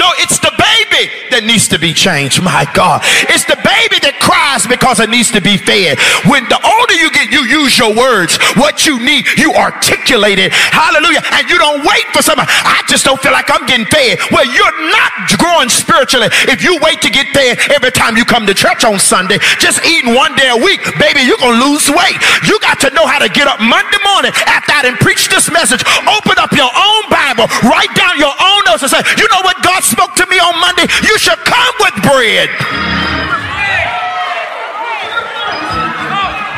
No, 0.00 0.08
it's 0.16 0.40
the 0.40 0.48
baby 0.56 1.12
that 1.28 1.44
needs 1.44 1.68
to 1.68 1.76
be 1.76 1.92
changed. 1.92 2.40
My 2.40 2.64
God. 2.72 3.04
It's 3.28 3.44
the 3.44 3.60
baby 3.60 4.00
that 4.00 4.16
cries 4.16 4.64
because 4.64 4.96
it 4.96 5.12
needs 5.12 5.28
to 5.36 5.44
be 5.44 5.60
fed. 5.60 6.00
When 6.24 6.48
the 6.48 6.56
older 6.56 6.96
you 6.96 7.12
get, 7.12 7.28
you 7.28 7.44
use 7.44 7.76
your 7.76 7.92
words. 7.92 8.40
What 8.56 8.88
you 8.88 8.96
need, 8.96 9.28
you 9.36 9.52
articulate 9.52 10.40
it. 10.40 10.56
Hallelujah. 10.56 11.20
And 11.36 11.44
you 11.52 11.60
don't 11.60 11.84
wait 11.84 12.08
for 12.16 12.24
somebody. 12.24 12.48
I 12.48 12.80
just 12.88 13.04
don't 13.04 13.20
feel 13.20 13.36
like 13.36 13.52
I'm 13.52 13.68
getting 13.68 13.84
fed. 13.92 14.24
Well, 14.32 14.48
you're 14.48 14.78
not 14.88 15.36
growing 15.36 15.68
spiritually 15.68 16.32
if 16.48 16.64
you 16.64 16.80
wait 16.80 17.04
to 17.04 17.12
get 17.12 17.28
fed 17.36 17.60
every 17.68 17.92
time 17.92 18.16
you 18.16 18.24
come 18.24 18.48
to 18.48 18.56
church 18.56 18.88
on 18.88 18.96
Sunday. 18.96 19.36
Just 19.60 19.84
eating 19.84 20.16
one 20.16 20.32
day 20.32 20.48
a 20.48 20.56
week, 20.56 20.80
baby, 20.96 21.28
you're 21.28 21.40
going 21.44 21.60
to 21.60 21.64
lose 21.68 21.92
weight. 21.92 22.16
You 22.48 22.56
got 22.64 22.80
to 22.88 22.90
know 22.96 23.04
how 23.04 23.20
to 23.20 23.28
get 23.28 23.44
up 23.44 23.60
Monday 23.60 24.00
morning 24.00 24.32
after 24.48 24.72
I 24.72 24.80
didn't 24.88 25.04
preach 25.04 25.28
this 25.28 25.52
message. 25.52 25.84
Open 26.08 26.40
up 26.40 26.56
your 26.56 26.72
own 26.72 27.02
Bible, 27.12 27.52
write 27.68 27.92
down 27.92 28.16
your 28.16 28.32
own 28.32 28.64
notes 28.64 28.80
and 28.80 28.88
say, 28.88 29.04
you 29.20 29.28
know 29.28 29.44
what 29.44 29.60
God 29.60 29.84
spoke 29.90 30.14
to 30.14 30.26
me 30.30 30.38
on 30.38 30.54
Monday, 30.62 30.86
you 31.02 31.18
should 31.18 31.38
come 31.42 31.74
with 31.82 31.94
bread. 32.06 32.46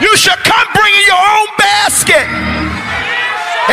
You 0.04 0.12
should 0.20 0.40
come 0.44 0.66
bringing 0.76 1.06
your 1.08 1.16
own 1.16 1.48
basket. 1.56 2.28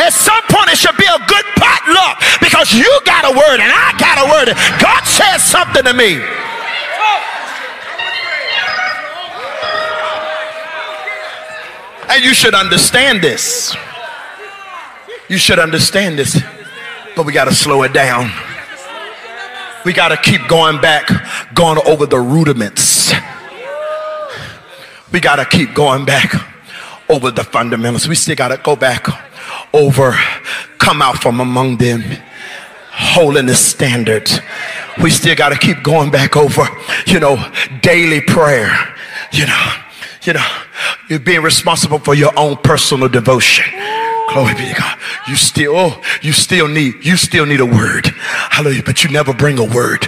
At 0.00 0.16
some 0.16 0.40
point, 0.48 0.70
it 0.72 0.78
should 0.78 0.96
be 0.96 1.04
a 1.04 1.20
good 1.28 1.44
potluck 1.60 2.22
because 2.40 2.72
you 2.72 2.88
got 3.04 3.28
a 3.28 3.36
word 3.36 3.60
and 3.60 3.68
I 3.68 3.92
got 4.00 4.16
a 4.16 4.26
word. 4.30 4.48
God 4.80 5.04
says 5.04 5.42
something 5.42 5.84
to 5.84 5.92
me. 5.92 6.22
And 12.08 12.24
you 12.24 12.32
should 12.34 12.54
understand 12.54 13.22
this. 13.22 13.76
You 15.28 15.38
should 15.38 15.58
understand 15.58 16.18
this. 16.18 16.40
But 17.14 17.26
we 17.26 17.32
got 17.32 17.44
to 17.44 17.54
slow 17.54 17.82
it 17.82 17.92
down. 17.92 18.30
We 19.84 19.92
got 19.94 20.08
to 20.08 20.16
keep 20.16 20.46
going 20.46 20.80
back, 20.80 21.08
going 21.54 21.78
over 21.86 22.06
the 22.06 22.20
rudiments. 22.20 23.12
We 25.12 25.20
got 25.20 25.36
to 25.36 25.44
keep 25.44 25.74
going 25.74 26.04
back 26.04 26.34
over 27.08 27.30
the 27.30 27.44
fundamentals. 27.44 28.06
We 28.06 28.14
still 28.14 28.36
got 28.36 28.48
to 28.48 28.58
go 28.58 28.76
back 28.76 29.06
over, 29.72 30.12
come 30.78 31.02
out 31.02 31.22
from 31.22 31.40
among 31.40 31.78
them, 31.78 32.02
holiness 32.90 33.64
standards. 33.64 34.40
We 35.02 35.10
still 35.10 35.34
got 35.34 35.48
to 35.48 35.58
keep 35.58 35.82
going 35.82 36.10
back 36.10 36.36
over, 36.36 36.66
you 37.06 37.18
know, 37.18 37.50
daily 37.80 38.20
prayer, 38.20 38.94
you 39.32 39.46
know, 39.46 39.72
you 40.22 40.34
know, 40.34 40.46
you're 41.08 41.18
being 41.18 41.42
responsible 41.42 41.98
for 41.98 42.14
your 42.14 42.38
own 42.38 42.56
personal 42.58 43.08
devotion. 43.08 43.64
Glory 44.32 44.54
be 44.54 44.68
to 44.68 44.74
God. 44.74 44.98
You 45.28 45.36
still, 45.36 45.76
oh, 45.76 46.02
you 46.22 46.32
still 46.32 46.68
need, 46.68 47.04
you 47.04 47.16
still 47.16 47.46
need 47.46 47.60
a 47.60 47.66
word. 47.66 48.06
Hallelujah. 48.06 48.82
But 48.84 49.02
you 49.02 49.10
never 49.10 49.34
bring 49.34 49.58
a 49.58 49.64
word. 49.64 50.02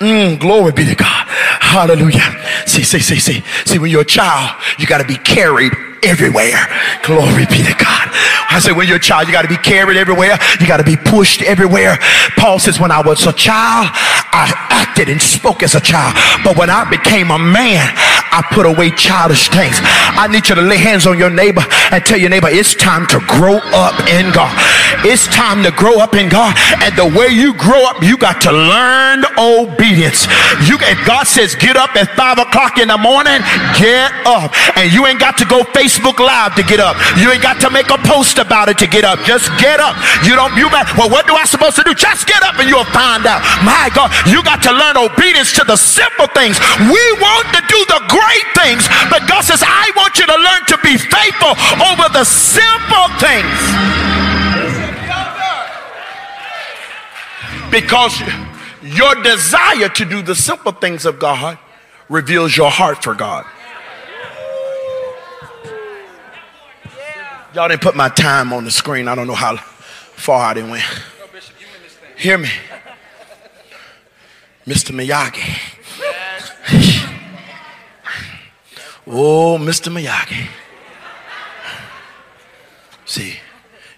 Mm, 0.00 0.38
glory 0.38 0.72
be 0.72 0.84
to 0.84 0.94
God. 0.94 1.26
Hallelujah. 1.28 2.22
See, 2.66 2.82
see, 2.82 3.00
see, 3.00 3.18
see. 3.18 3.42
See, 3.64 3.78
when 3.78 3.90
you're 3.90 4.02
a 4.02 4.04
child, 4.04 4.56
you 4.78 4.86
got 4.86 4.98
to 4.98 5.06
be 5.06 5.16
carried 5.16 5.72
everywhere. 6.04 6.68
Glory 7.02 7.46
be 7.46 7.62
to 7.64 7.74
God. 7.78 8.07
I 8.48 8.60
say, 8.60 8.72
when 8.72 8.88
you're 8.88 8.96
a 8.96 9.00
child, 9.00 9.28
you 9.28 9.32
got 9.32 9.42
to 9.42 9.48
be 9.48 9.58
carried 9.58 9.96
everywhere. 9.96 10.38
You 10.60 10.66
got 10.66 10.78
to 10.78 10.84
be 10.84 10.96
pushed 10.96 11.42
everywhere. 11.42 11.98
Paul 12.36 12.58
says, 12.58 12.80
when 12.80 12.90
I 12.90 13.00
was 13.00 13.26
a 13.26 13.32
child, 13.32 13.88
I 13.92 14.50
acted 14.70 15.08
and 15.08 15.20
spoke 15.20 15.62
as 15.62 15.74
a 15.74 15.80
child. 15.80 16.16
But 16.44 16.56
when 16.56 16.70
I 16.70 16.88
became 16.88 17.30
a 17.30 17.38
man, 17.38 17.84
I 18.30 18.44
put 18.52 18.66
away 18.66 18.90
childish 18.90 19.48
things. 19.48 19.80
I 19.82 20.28
need 20.30 20.48
you 20.48 20.54
to 20.54 20.62
lay 20.62 20.78
hands 20.78 21.06
on 21.06 21.18
your 21.18 21.30
neighbor 21.30 21.62
and 21.90 22.04
tell 22.04 22.18
your 22.18 22.30
neighbor, 22.30 22.48
it's 22.48 22.74
time 22.74 23.06
to 23.08 23.20
grow 23.26 23.58
up 23.72 23.96
in 24.08 24.32
God. 24.32 24.52
It's 25.04 25.26
time 25.28 25.62
to 25.62 25.70
grow 25.70 26.00
up 26.00 26.14
in 26.14 26.28
God. 26.28 26.56
And 26.82 26.94
the 26.96 27.06
way 27.06 27.28
you 27.28 27.54
grow 27.54 27.84
up, 27.84 28.02
you 28.02 28.16
got 28.16 28.40
to 28.42 28.52
learn 28.52 29.24
obedience. 29.38 30.26
You, 30.64 30.78
if 30.80 30.98
God 31.06 31.26
says 31.26 31.54
get 31.54 31.76
up 31.76 31.96
at 31.96 32.10
five 32.16 32.38
o'clock 32.38 32.78
in 32.78 32.88
the 32.88 32.98
morning, 32.98 33.40
get 33.78 34.12
up. 34.26 34.52
And 34.76 34.92
you 34.92 35.06
ain't 35.06 35.20
got 35.20 35.38
to 35.38 35.46
go 35.46 35.62
Facebook 35.76 36.18
Live 36.18 36.54
to 36.56 36.62
get 36.62 36.80
up. 36.80 36.96
You 37.18 37.30
ain't 37.30 37.42
got 37.42 37.60
to 37.62 37.70
make 37.70 37.90
a 37.90 37.98
post 38.06 38.37
about 38.38 38.68
it 38.68 38.78
to 38.78 38.86
get 38.86 39.04
up. 39.04 39.20
Just 39.26 39.50
get 39.58 39.80
up. 39.80 39.94
You 40.24 40.34
don't, 40.34 40.54
you 40.56 40.70
got, 40.70 40.86
well, 40.96 41.10
what 41.10 41.26
do 41.26 41.34
I 41.34 41.44
supposed 41.44 41.76
to 41.76 41.84
do? 41.84 41.94
Just 41.94 42.26
get 42.26 42.42
up 42.42 42.58
and 42.58 42.68
you'll 42.68 42.88
find 42.94 43.26
out. 43.26 43.42
My 43.62 43.90
God, 43.94 44.10
you 44.26 44.42
got 44.42 44.62
to 44.64 44.72
learn 44.72 44.96
obedience 44.96 45.52
to 45.58 45.64
the 45.64 45.76
simple 45.76 46.26
things. 46.32 46.58
We 46.78 47.04
want 47.20 47.46
to 47.54 47.62
do 47.66 47.80
the 47.90 48.00
great 48.08 48.48
things, 48.54 48.86
but 49.10 49.26
God 49.28 49.42
says, 49.42 49.62
I 49.62 49.90
want 49.96 50.18
you 50.18 50.26
to 50.26 50.38
learn 50.38 50.62
to 50.72 50.78
be 50.82 50.96
faithful 50.96 51.54
over 51.90 52.06
the 52.14 52.24
simple 52.24 53.06
things. 53.18 53.58
Because 57.70 58.16
your 58.82 59.14
desire 59.22 59.88
to 59.88 60.04
do 60.04 60.22
the 60.22 60.34
simple 60.34 60.72
things 60.72 61.04
of 61.04 61.18
God 61.18 61.58
reveals 62.08 62.56
your 62.56 62.70
heart 62.70 63.02
for 63.02 63.14
God. 63.14 63.44
Y'all 67.54 67.66
didn't 67.66 67.80
put 67.80 67.96
my 67.96 68.10
time 68.10 68.52
on 68.52 68.64
the 68.64 68.70
screen. 68.70 69.08
I 69.08 69.14
don't 69.14 69.26
know 69.26 69.34
how 69.34 69.56
far 69.56 70.50
I 70.50 70.54
didn't 70.54 70.70
went. 70.70 70.84
Hear 72.16 72.36
me. 72.36 72.50
Mr. 74.66 74.92
Miyagi. 74.92 75.58
oh, 79.06 79.56
Mr. 79.58 79.90
Miyagi. 79.90 80.46
See, 83.06 83.36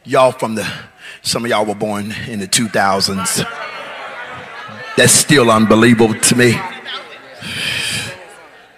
y'all 0.05 0.31
from 0.31 0.55
the, 0.55 0.73
some 1.23 1.45
of 1.45 1.51
y'all 1.51 1.67
were 1.67 1.75
born 1.75 2.15
in 2.29 2.39
the 2.39 2.47
2000s. 2.47 3.45
That's 4.97 5.13
still 5.13 5.51
unbelievable 5.51 6.15
to 6.15 6.37
me 6.37 6.53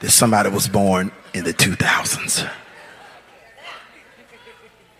that 0.00 0.10
somebody 0.10 0.48
was 0.48 0.66
born 0.66 1.12
in 1.34 1.44
the 1.44 1.52
2000s. 1.52 2.61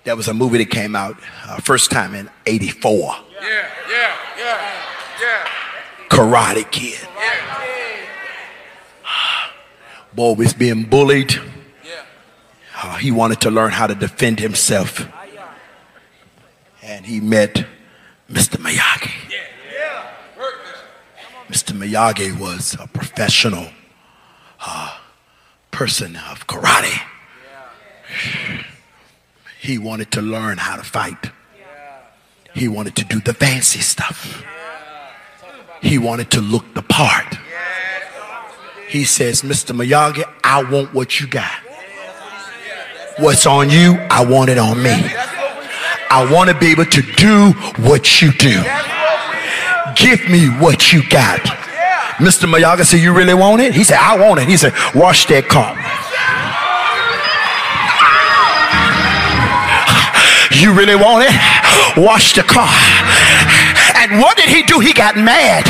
There 0.05 0.17
was 0.17 0.29
a 0.29 0.35
movie 0.35 0.59
that 0.59 0.71
came 0.71 0.97
out 0.97 1.17
uh, 1.45 1.59
first 1.59 1.91
time 1.91 2.15
in 2.15 2.29
84. 2.47 3.15
Yeah, 3.41 3.69
yeah, 3.88 4.17
yeah, 4.37 4.83
yeah. 5.21 5.49
Karate 6.09 6.69
Kid. 6.71 6.99
Yeah. 7.17 7.53
Boy 10.15 10.35
was 10.35 10.53
being 10.53 10.85
bullied. 10.85 11.41
Uh, 12.83 12.97
he 12.97 13.11
wanted 13.11 13.41
to 13.41 13.51
learn 13.51 13.71
how 13.71 13.87
to 13.87 13.95
defend 13.95 14.41
himself. 14.41 15.07
And 16.83 17.07
he 17.07 17.21
met 17.21 17.65
Mr. 18.31 18.57
Miyagi. 18.57 19.12
Mr. 21.49 21.77
Miyagi 21.77 22.37
was 22.38 22.77
a 22.81 22.88
professional 22.88 23.69
uh, 24.67 24.99
person 25.71 26.17
of 26.17 26.47
karate. 26.47 27.01
He 29.62 29.79
wanted 29.79 30.11
to 30.11 30.20
learn 30.20 30.59
how 30.59 30.75
to 30.75 30.83
fight. 30.83 31.31
He 32.53 32.66
wanted 32.66 32.96
to 32.96 33.05
do 33.05 33.20
the 33.20 33.33
fancy 33.33 33.79
stuff. 33.79 34.44
He 35.81 35.98
wanted 35.98 36.33
to 36.33 36.40
look 36.40 36.75
the 36.75 36.83
part. 36.83 37.38
He 38.88 39.05
says, 39.05 39.42
Mr. 39.42 39.72
Miyagi, 39.72 40.25
I 40.42 40.64
want 40.64 40.92
what 40.92 41.20
you 41.20 41.29
got. 41.29 41.53
What's 43.20 43.46
on 43.46 43.70
you, 43.70 43.94
I 44.11 44.25
want 44.25 44.51
it 44.51 44.59
on 44.59 44.83
me. 44.83 44.90
I 46.11 46.29
want 46.29 46.51
to 46.51 46.59
be 46.59 46.72
able 46.72 46.87
to 46.87 47.03
do 47.16 47.53
what 47.88 48.20
you 48.20 48.33
do. 48.33 48.61
Give 49.94 50.29
me 50.29 50.48
what 50.59 50.92
you 50.92 51.09
got. 51.09 51.38
Mr. 52.18 52.53
Miyagi 52.53 52.85
said, 52.85 52.98
You 52.98 53.14
really 53.14 53.35
want 53.35 53.62
it? 53.62 53.75
He 53.75 53.85
said, 53.85 53.98
I 53.98 54.18
want 54.18 54.40
it. 54.40 54.48
He 54.48 54.57
said, 54.57 54.72
Wash 54.92 55.27
that 55.27 55.48
car. 55.48 55.77
You 60.62 60.72
really 60.72 60.94
want 60.94 61.27
it? 61.27 61.35
Wash 61.98 62.38
the 62.38 62.46
car. 62.46 62.70
And 63.98 64.22
what 64.22 64.37
did 64.37 64.46
he 64.48 64.62
do? 64.62 64.79
He 64.79 64.92
got 64.92 65.16
mad 65.16 65.66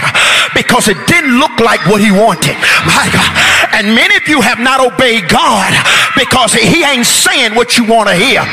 because 0.53 0.87
it 0.87 1.01
didn't 1.09 1.41
look 1.41 1.61
like 1.61 1.81
what 1.89 2.05
he 2.05 2.13
wanted. 2.13 2.61
My 2.85 3.09
God. 3.09 3.33
And 3.73 3.95
many 3.97 4.17
of 4.17 4.29
you 4.29 4.41
have 4.41 4.61
not 4.61 4.85
obeyed 4.85 5.29
God 5.29 5.73
because 6.17 6.53
he 6.53 6.85
ain't 6.85 7.09
saying 7.09 7.57
what 7.57 7.81
you 7.81 7.85
want 7.89 8.09
to 8.09 8.15
hear. 8.15 8.45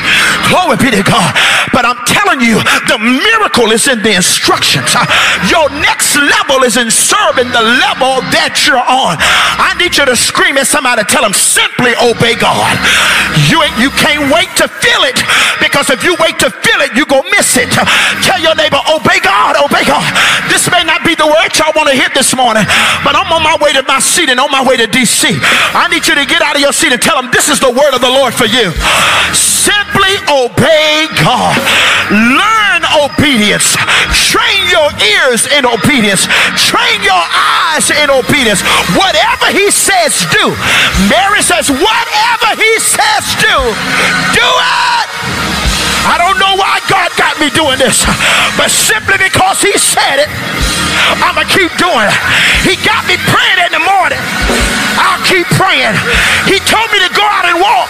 Glory 0.48 0.80
be 0.80 0.90
to 0.96 1.04
God. 1.04 1.28
But 1.76 1.84
I'm 1.84 2.00
telling 2.08 2.40
you, 2.40 2.56
the 2.88 2.96
miracle 2.98 3.70
is 3.70 3.86
in 3.86 4.00
the 4.00 4.16
instructions. 4.16 4.96
Your 5.52 5.68
next 5.84 6.16
level 6.16 6.64
is 6.64 6.80
in 6.80 6.88
serving 6.90 7.52
the 7.52 7.64
level 7.84 8.24
that 8.32 8.64
you're 8.64 8.80
on. 8.80 9.20
I 9.60 9.76
need 9.76 9.94
you 10.00 10.08
to 10.08 10.16
scream 10.16 10.56
at 10.56 10.66
somebody, 10.66 11.04
tell 11.04 11.22
them 11.22 11.36
simply 11.36 11.92
obey 12.00 12.34
God. 12.40 12.74
You, 13.52 13.60
you 13.76 13.92
can't 14.00 14.32
wait 14.32 14.48
to 14.56 14.66
feel 14.66 15.04
it 15.04 15.20
because 15.60 15.92
if 15.92 16.00
you 16.02 16.16
wait 16.18 16.40
to 16.40 16.48
feel 16.48 16.80
it, 16.80 16.96
you 16.96 17.04
go 17.04 17.20
miss 17.28 17.60
it. 17.60 17.68
Tell 18.24 18.40
your 18.40 18.56
neighbor, 18.56 18.80
obey 18.88 19.20
God, 19.20 19.60
obey 19.60 19.84
God. 19.84 20.02
This 20.48 20.66
may 20.72 20.82
not 20.82 21.04
be 21.04 21.12
the 21.14 21.28
word 21.28 21.52
y'all 21.60 21.76
want 21.76 21.92
to 21.92 21.96
hear 21.96 22.08
this 22.16 22.32
morning, 22.34 22.64
but 23.04 23.12
I'm 23.12 23.28
on 23.30 23.44
my 23.44 23.56
way 23.60 23.76
to 23.76 23.84
my 23.84 24.00
seat 24.00 24.32
and 24.32 24.40
on 24.40 24.50
my 24.50 24.64
way 24.64 24.80
to 24.80 24.88
DC. 24.88 25.09
I 25.74 25.88
need 25.90 26.06
you 26.06 26.14
to 26.14 26.24
get 26.24 26.42
out 26.42 26.54
of 26.54 26.62
your 26.62 26.72
seat 26.72 26.92
and 26.92 27.02
tell 27.02 27.20
them 27.20 27.30
this 27.32 27.48
is 27.48 27.58
the 27.58 27.70
word 27.70 27.94
of 27.94 28.00
the 28.00 28.10
Lord 28.10 28.34
for 28.34 28.46
you. 28.46 28.70
Simply 29.34 30.14
obey 30.30 31.10
God. 31.18 31.58
Learn 32.10 32.82
obedience. 33.04 33.76
Train 34.30 34.60
your 34.70 34.90
ears 35.20 35.46
in 35.50 35.66
obedience. 35.66 36.26
Train 36.56 37.02
your 37.02 37.24
eyes 37.34 37.90
in 37.90 38.08
obedience. 38.10 38.62
Whatever 38.94 39.50
he 39.50 39.70
says, 39.70 40.24
do. 40.30 40.54
Mary 41.10 41.42
says, 41.42 41.68
whatever 41.68 42.50
he 42.56 42.72
says, 42.78 43.24
do. 43.42 43.56
Do 44.34 44.46
it. 44.46 45.59
I 46.06 46.16
don't 46.16 46.38
know 46.40 46.56
why 46.56 46.80
God 46.88 47.12
got 47.16 47.36
me 47.40 47.52
doing 47.52 47.78
this, 47.78 48.04
but 48.56 48.70
simply 48.72 49.20
because 49.20 49.60
He 49.60 49.76
said 49.76 50.24
it, 50.24 50.30
I'm 51.20 51.34
going 51.34 51.46
to 51.46 51.52
keep 51.52 51.72
doing 51.80 52.06
it. 52.08 52.16
He 52.64 52.76
got 52.84 53.04
me 53.08 53.16
praying 53.28 53.60
in 53.68 53.72
the 53.72 53.84
morning. 53.84 54.20
I'll 55.00 55.22
keep 55.24 55.48
praying. 55.56 55.96
He 56.44 56.60
told 56.68 56.88
me 56.92 57.00
to 57.00 57.10
go 57.16 57.24
out 57.24 57.48
and 57.48 57.56
walk, 57.56 57.88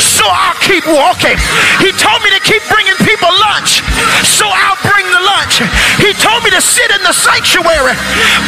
so 0.00 0.24
I'll 0.24 0.56
keep 0.64 0.86
walking. 0.88 1.36
He 1.84 1.92
told 1.92 2.22
me 2.24 2.32
to 2.32 2.40
keep 2.40 2.64
bringing 2.72 2.96
people 3.04 3.28
lunch, 3.28 3.84
so 4.24 4.48
I'll 4.48 4.80
bring 4.86 5.04
the 5.10 5.20
lunch. 5.20 5.60
He 6.00 6.16
told 6.16 6.40
me 6.46 6.50
to 6.56 6.62
sit 6.62 6.88
in 6.96 7.02
the 7.04 7.12
sanctuary 7.12 7.98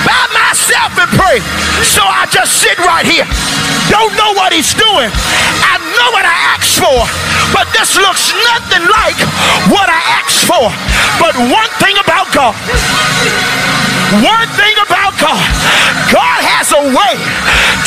by 0.08 0.22
myself 0.32 0.96
and 0.96 1.10
pray, 1.18 1.44
so 1.84 2.00
I 2.00 2.24
just 2.32 2.64
sit 2.64 2.78
right 2.80 3.04
here. 3.04 3.28
Don't 3.92 4.14
know 4.16 4.32
what 4.32 4.56
He's 4.56 4.72
doing. 4.72 5.12
I 5.12 5.81
know 5.98 6.10
what 6.12 6.24
I 6.24 6.36
asked 6.56 6.78
for, 6.80 6.98
but 7.52 7.68
this 7.76 7.96
looks 7.96 8.32
nothing 8.52 8.84
like 8.88 9.18
what 9.68 9.88
I 9.88 10.00
asked 10.20 10.44
for. 10.48 10.66
But 11.20 11.36
one 11.36 11.70
thing 11.82 11.96
about 12.00 12.32
God, 12.32 12.54
one 14.24 14.48
thing 14.56 14.76
about 14.80 15.12
God, 15.20 15.42
God 16.12 16.40
has 16.44 16.72
a 16.72 16.82
way 16.92 17.14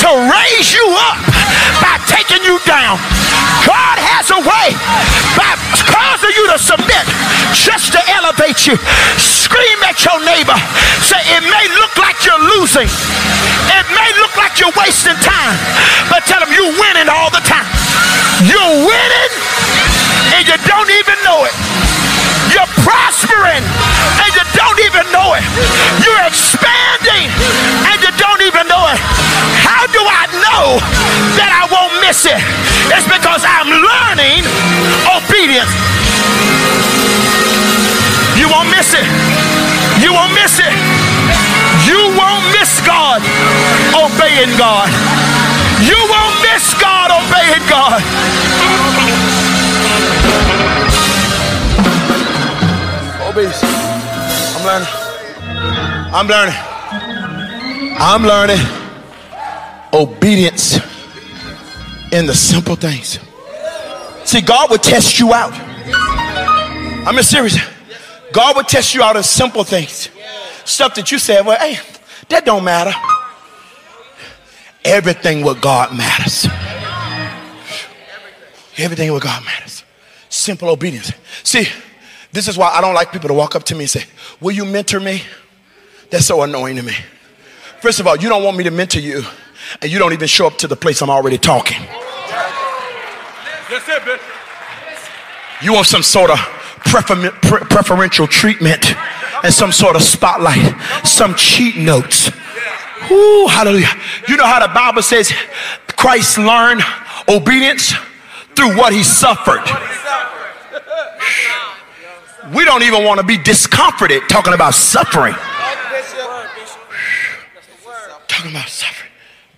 to 0.06 0.14
raise 0.30 0.70
you 0.70 0.86
up 1.10 1.18
by 1.82 1.98
taking 2.06 2.46
you 2.46 2.62
down. 2.62 3.02
God 3.66 3.98
has 3.98 4.30
a 4.30 4.38
way 4.38 4.68
by 5.34 5.50
causing 5.90 6.30
you 6.38 6.46
to 6.54 6.62
submit 6.62 7.02
just 7.58 7.90
to 7.98 8.02
elevate 8.14 8.70
you. 8.70 8.78
Scream 9.18 9.82
at 9.82 9.98
your 10.06 10.22
neighbor. 10.22 10.54
Say, 11.02 11.18
it 11.34 11.42
may 11.50 11.66
look 11.82 11.98
like 11.98 12.22
you're 12.22 12.46
losing. 12.54 12.86
It 12.86 13.86
may 13.98 14.10
look 14.22 14.38
like 14.38 14.62
you're 14.62 14.76
wasting 14.78 15.18
time. 15.26 15.58
But 16.14 16.30
tell 16.30 16.38
them 16.38 16.54
you're 16.54 16.78
winning 16.78 17.10
all 17.10 17.34
the 17.34 17.42
time. 17.42 17.66
You're 18.46 18.86
winning 18.86 19.32
and 20.38 20.46
you 20.46 20.58
don't 20.70 20.92
even 21.02 21.18
know 21.26 21.50
it. 21.50 21.56
You're 22.54 22.70
prospering 22.86 23.66
and 24.22 24.30
you 24.38 24.46
don't 24.54 24.80
even 24.86 25.06
know 25.10 25.34
it. 25.34 25.42
You're 26.06 26.30
expanding 26.30 27.26
and 27.90 27.98
you 28.06 28.14
don't. 28.22 28.35
How 29.66 29.90
do 29.90 30.02
I 30.06 30.30
know 30.46 30.78
that 31.42 31.50
I 31.50 31.66
won't 31.74 31.98
miss 32.06 32.30
it? 32.30 32.38
It's 32.94 33.10
because 33.10 33.42
I'm 33.42 33.66
learning 33.66 34.46
obedience. 35.10 35.74
You 38.38 38.46
won't 38.54 38.70
miss 38.70 38.94
it. 38.94 39.06
You 40.06 40.14
won't 40.14 40.34
miss 40.38 40.62
it. 40.62 40.70
You 41.90 41.98
won't 42.14 42.46
miss 42.54 42.78
God 42.86 43.26
obeying 43.98 44.54
God. 44.58 44.90
You 45.82 45.98
won't 45.98 46.38
miss 46.46 46.78
God 46.78 47.10
obeying 47.10 47.66
God. 47.66 48.02
Obedience. 53.26 53.62
I'm 54.56 54.64
learning. 54.66 54.92
I'm 56.14 56.28
learning. 56.28 56.56
I'm 57.98 58.24
learning 58.24 58.85
obedience 59.96 60.78
in 62.12 62.26
the 62.26 62.36
simple 62.36 62.76
things. 62.76 63.20
See, 64.26 64.42
God 64.42 64.70
would 64.72 64.84
test 64.84 65.20
you 65.20 65.34
out. 65.34 65.54
I'm 67.08 67.22
serious. 67.24 67.58
God 68.32 68.56
would 68.58 68.68
test 68.68 68.94
you 68.94 69.02
out 69.02 69.16
in 69.16 69.24
simple 69.24 69.64
things. 69.64 70.10
Stuff 70.66 70.96
that 70.96 71.12
you 71.12 71.20
said, 71.20 71.46
well, 71.46 71.58
hey, 71.60 71.80
that 72.30 72.46
don't 72.46 72.64
matter. 72.64 72.92
Everything 74.84 75.44
with 75.44 75.62
God 75.62 75.96
matters. 75.96 76.46
Everything 78.78 79.14
with 79.14 79.24
God 79.24 79.44
matters. 79.46 79.84
Simple 80.30 80.70
obedience. 80.70 81.12
See, 81.44 81.68
this 82.32 82.48
is 82.48 82.58
why 82.58 82.70
I 82.70 82.82
don't 82.82 82.94
like 82.94 83.12
people 83.12 83.30
to 83.30 83.34
walk 83.34 83.56
up 83.56 83.64
to 83.66 83.76
me 83.76 83.82
and 83.82 83.90
say, 83.90 84.04
Will 84.42 84.52
you 84.52 84.66
mentor 84.66 85.00
me? 85.00 85.22
That's 86.10 86.26
so 86.26 86.42
annoying 86.42 86.76
to 86.76 86.84
me. 86.84 86.94
First 87.82 88.00
of 88.00 88.08
all, 88.08 88.18
you 88.18 88.30
don't 88.30 88.44
want 88.44 88.58
me 88.58 88.64
to 88.66 88.72
mentor 88.72 89.00
you, 89.00 89.24
and 89.82 89.92
you 89.92 90.00
don't 90.00 90.14
even 90.14 90.28
show 90.28 90.48
up 90.48 90.58
to 90.60 90.68
the 90.68 90.76
place 90.76 91.02
I'm 91.02 91.10
already 91.10 91.38
talking. 91.38 91.82
That's 93.70 93.90
it, 93.90 94.22
You 95.62 95.74
want 95.74 95.88
some 95.88 96.04
sort 96.04 96.30
of 96.32 96.38
prefer- 96.86 97.32
preferential 97.32 98.28
treatment 98.28 98.96
and 99.44 99.54
some 99.54 99.72
sort 99.72 99.96
of 99.96 100.02
spotlight, 100.02 100.76
some 101.06 101.36
cheat 101.36 101.78
notes. 101.78 102.30
Ooh, 103.12 103.48
hallelujah. 103.48 103.90
You 104.28 104.38
know 104.38 104.46
how 104.46 104.66
the 104.66 104.74
Bible 104.74 105.02
says 105.02 105.32
Christ 105.96 106.38
learned 106.38 106.82
obedience 107.28 107.94
through 108.56 108.78
what 108.78 108.94
he 108.94 109.04
suffered. 109.04 109.64
We 112.54 112.64
don't 112.64 112.84
even 112.84 113.04
want 113.04 113.20
to 113.20 113.26
be 113.26 113.38
discomforted 113.38 114.24
talking 114.30 114.54
about 114.54 114.76
suffering. 114.76 115.34
Talking 118.28 118.52
about 118.52 118.70
suffering. 118.70 119.05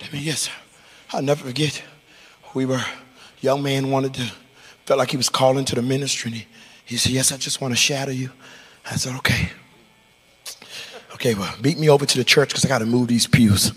I 0.08 0.14
mean, 0.14 0.24
yes, 0.24 0.50
I'll 1.12 1.22
never 1.22 1.46
forget. 1.46 1.84
We 2.54 2.66
were, 2.66 2.84
young 3.42 3.62
man 3.62 3.92
wanted 3.92 4.14
to, 4.16 4.32
felt 4.86 4.98
like 4.98 5.12
he 5.12 5.18
was 5.18 5.30
calling 5.30 5.66
to 5.66 5.76
the 5.76 5.82
ministry. 5.82 6.32
And 6.32 6.40
he, 6.40 6.48
he 6.86 6.98
said, 6.98 7.12
Yes, 7.12 7.32
I 7.32 7.38
just 7.38 7.60
want 7.60 7.74
to 7.74 7.78
shadow 7.78 8.12
you. 8.12 8.32
I 8.90 8.96
said, 8.96 9.16
Okay. 9.18 9.50
Okay, 11.14 11.34
well, 11.34 11.54
meet 11.62 11.80
me 11.80 11.90
over 11.90 12.06
to 12.06 12.18
the 12.18 12.24
church 12.24 12.50
because 12.50 12.64
I 12.64 12.68
got 12.68 12.80
to 12.80 12.86
move 12.86 13.08
these 13.08 13.28
pews. 13.28 13.72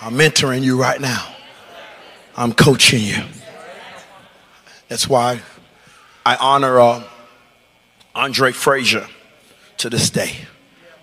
I'm 0.00 0.14
mentoring 0.14 0.62
you 0.62 0.80
right 0.80 1.00
now. 1.00 1.34
I'm 2.36 2.52
coaching 2.52 3.02
you. 3.02 3.24
That's 4.88 5.08
why 5.08 5.40
I 6.24 6.36
honor 6.36 6.78
uh, 6.78 7.04
Andre 8.14 8.52
Frazier 8.52 9.06
to 9.78 9.90
this 9.90 10.10
day. 10.10 10.36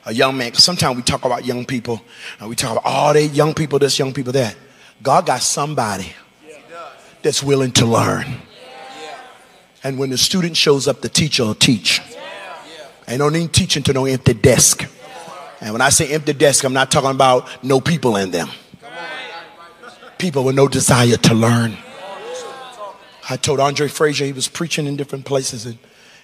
A 0.06 0.14
young 0.14 0.38
man. 0.38 0.54
Sometimes 0.56 0.95
we 0.95 1.04
talk 1.04 1.26
about 1.26 1.45
young 1.45 1.66
people 1.66 2.02
and 2.39 2.49
we 2.49 2.56
talk 2.56 2.72
about 2.72 2.86
all 2.86 3.12
oh, 3.12 3.14
they 3.14 3.26
young 3.26 3.54
people, 3.54 3.78
this, 3.80 3.99
young 3.99 4.14
people, 4.14 4.34
that. 4.34 4.56
God 5.04 5.26
got 5.26 5.41
somebody 5.41 6.14
that's 7.22 7.43
willing 7.43 7.72
to 7.74 7.86
learn. 7.86 8.26
And 9.84 9.97
when 9.97 10.10
the 10.10 10.18
student 10.18 10.58
shows 10.58 10.88
up, 10.88 11.02
the 11.02 11.10
teacher 11.10 11.43
will 11.43 11.56
teach. 11.56 12.02
Ain't 13.08 13.20
no 13.20 13.30
need 13.30 13.52
teaching 13.52 13.84
to 13.84 13.93
no 13.93 14.06
empty 14.06 14.34
desk. 14.34 14.88
And 15.60 15.74
when 15.74 15.82
I 15.82 15.89
say 15.89 16.12
empty 16.14 16.34
desk, 16.34 16.64
I'm 16.64 16.74
not 16.74 16.89
talking 16.89 17.12
about 17.12 17.47
no 17.64 17.80
people 17.80 18.16
in 18.16 18.32
them. 18.32 18.49
People 20.18 20.43
with 20.43 20.56
no 20.56 20.68
desire 20.68 21.18
to 21.18 21.34
learn. 21.34 21.78
I 23.30 23.38
told 23.38 23.60
Andre 23.60 23.88
Frazier 23.88 24.26
he 24.26 24.34
was 24.34 24.47
preaching 24.47 24.88
in 24.88 24.95
different 24.95 25.26
places 25.26 25.66
and, 25.66 25.78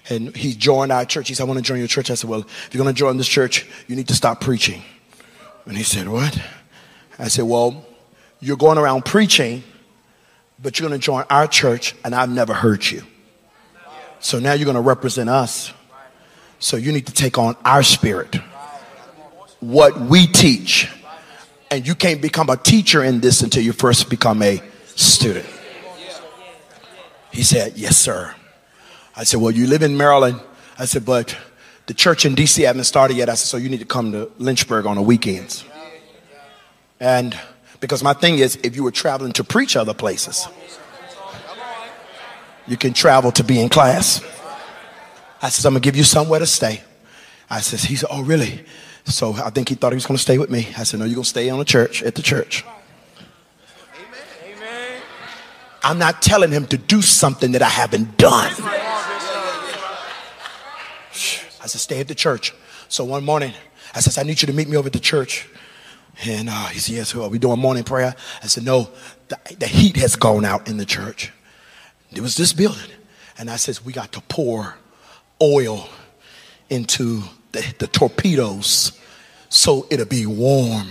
and 0.08 0.34
he 0.34 0.54
joined 0.54 0.90
our 0.90 1.04
church. 1.04 1.28
He 1.28 1.34
said, 1.34 1.44
I 1.44 1.46
want 1.46 1.58
to 1.58 1.62
join 1.62 1.78
your 1.78 1.88
church. 1.88 2.10
I 2.10 2.14
said, 2.14 2.30
Well, 2.30 2.40
if 2.40 2.70
you're 2.72 2.82
going 2.82 2.94
to 2.94 2.98
join 2.98 3.16
this 3.16 3.28
church, 3.28 3.66
you 3.86 3.96
need 3.96 4.08
to 4.08 4.14
stop 4.14 4.40
preaching. 4.40 4.82
And 5.66 5.76
he 5.76 5.82
said, 5.82 6.08
What? 6.08 6.40
I 7.18 7.28
said, 7.28 7.44
Well, 7.44 7.84
you're 8.40 8.56
going 8.56 8.78
around 8.78 9.04
preaching, 9.04 9.62
but 10.60 10.78
you're 10.78 10.88
going 10.88 10.98
to 10.98 11.04
join 11.04 11.24
our 11.28 11.46
church, 11.46 11.94
and 12.04 12.14
I've 12.14 12.30
never 12.30 12.54
heard 12.54 12.88
you. 12.88 13.02
So 14.20 14.38
now 14.38 14.52
you're 14.54 14.64
going 14.64 14.74
to 14.74 14.80
represent 14.80 15.28
us. 15.28 15.72
So 16.58 16.76
you 16.76 16.90
need 16.90 17.06
to 17.06 17.12
take 17.12 17.38
on 17.38 17.56
our 17.64 17.82
spirit, 17.82 18.34
what 19.60 20.00
we 20.00 20.26
teach. 20.26 20.90
And 21.70 21.86
you 21.86 21.94
can't 21.94 22.22
become 22.22 22.48
a 22.48 22.56
teacher 22.56 23.04
in 23.04 23.20
this 23.20 23.42
until 23.42 23.62
you 23.62 23.72
first 23.72 24.08
become 24.08 24.42
a 24.42 24.62
student. 24.86 25.46
He 27.30 27.42
said, 27.42 27.76
Yes, 27.76 27.96
sir. 27.98 28.34
I 29.18 29.24
said, 29.24 29.40
Well, 29.40 29.50
you 29.50 29.66
live 29.66 29.82
in 29.82 29.96
Maryland. 29.96 30.40
I 30.78 30.84
said, 30.84 31.04
But 31.04 31.36
the 31.86 31.94
church 31.94 32.24
in 32.24 32.36
DC 32.36 32.64
hasn't 32.64 32.86
started 32.86 33.16
yet. 33.16 33.28
I 33.28 33.34
said, 33.34 33.48
So 33.48 33.56
you 33.56 33.68
need 33.68 33.80
to 33.80 33.86
come 33.86 34.12
to 34.12 34.30
Lynchburg 34.38 34.86
on 34.86 34.94
the 34.94 35.02
weekends. 35.02 35.64
And 37.00 37.38
because 37.80 38.02
my 38.02 38.12
thing 38.12 38.38
is, 38.38 38.56
if 38.62 38.76
you 38.76 38.84
were 38.84 38.92
traveling 38.92 39.32
to 39.32 39.44
preach 39.44 39.76
other 39.76 39.92
places, 39.92 40.46
you 42.68 42.76
can 42.76 42.92
travel 42.92 43.32
to 43.32 43.42
be 43.42 43.60
in 43.60 43.68
class. 43.68 44.22
I 45.42 45.48
said, 45.48 45.66
I'm 45.66 45.74
gonna 45.74 45.80
give 45.80 45.96
you 45.96 46.04
somewhere 46.04 46.38
to 46.38 46.46
stay. 46.46 46.82
I 47.50 47.60
said, 47.60 47.80
he 47.80 47.96
said, 47.96 48.08
oh 48.12 48.22
really? 48.22 48.64
So 49.04 49.32
I 49.32 49.50
think 49.50 49.68
he 49.68 49.74
thought 49.74 49.92
he 49.92 49.96
was 49.96 50.06
gonna 50.06 50.18
stay 50.18 50.38
with 50.38 50.50
me. 50.50 50.68
I 50.76 50.84
said, 50.84 51.00
no, 51.00 51.06
you're 51.06 51.14
gonna 51.14 51.24
stay 51.24 51.50
on 51.50 51.58
the 51.58 51.64
church, 51.64 52.02
at 52.02 52.14
the 52.14 52.22
church. 52.22 52.64
Amen. 54.44 55.02
I'm 55.82 55.98
not 55.98 56.20
telling 56.22 56.52
him 56.52 56.66
to 56.66 56.76
do 56.76 57.00
something 57.02 57.52
that 57.52 57.62
I 57.62 57.68
haven't 57.68 58.16
done. 58.16 58.52
Said, 61.68 61.80
stay 61.80 62.00
at 62.00 62.08
the 62.08 62.14
church. 62.14 62.54
So 62.88 63.04
one 63.04 63.24
morning, 63.24 63.52
I 63.94 64.00
said, 64.00 64.20
I 64.20 64.26
need 64.26 64.42
you 64.42 64.46
to 64.46 64.52
meet 64.52 64.68
me 64.68 64.76
over 64.76 64.86
at 64.86 64.92
the 64.92 65.00
church. 65.00 65.48
And 66.24 66.48
uh, 66.48 66.66
he 66.66 66.78
said, 66.80 66.96
yes, 66.96 67.14
are 67.14 67.28
we 67.28 67.38
doing 67.38 67.60
morning 67.60 67.84
prayer? 67.84 68.14
I 68.42 68.46
said, 68.46 68.64
no, 68.64 68.88
the, 69.28 69.38
the 69.58 69.66
heat 69.66 69.96
has 69.96 70.16
gone 70.16 70.44
out 70.44 70.68
in 70.68 70.76
the 70.76 70.84
church. 70.84 71.32
It 72.10 72.20
was 72.20 72.36
this 72.36 72.52
building. 72.52 72.90
And 73.38 73.50
I 73.50 73.56
says, 73.56 73.84
we 73.84 73.92
got 73.92 74.12
to 74.12 74.20
pour 74.22 74.76
oil 75.40 75.88
into 76.68 77.22
the, 77.52 77.74
the 77.78 77.86
torpedoes 77.86 78.98
so 79.48 79.86
it'll 79.90 80.06
be 80.06 80.26
warm. 80.26 80.88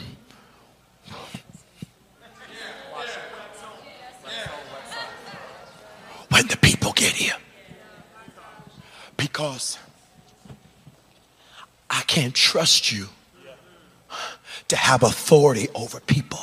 When 6.29 6.47
the 6.47 6.57
people 6.57 6.91
get 6.93 7.13
here. 7.13 7.35
Because 9.15 9.79
I 11.89 12.01
can't 12.07 12.33
trust 12.33 12.91
you 12.91 13.07
to 14.67 14.75
have 14.75 15.03
authority 15.03 15.69
over 15.73 15.99
people 16.01 16.39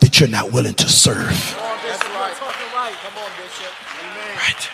that 0.00 0.20
you're 0.20 0.28
not 0.28 0.52
willing 0.52 0.74
to 0.74 0.88
serve. 0.88 1.56
Right. 4.36 4.70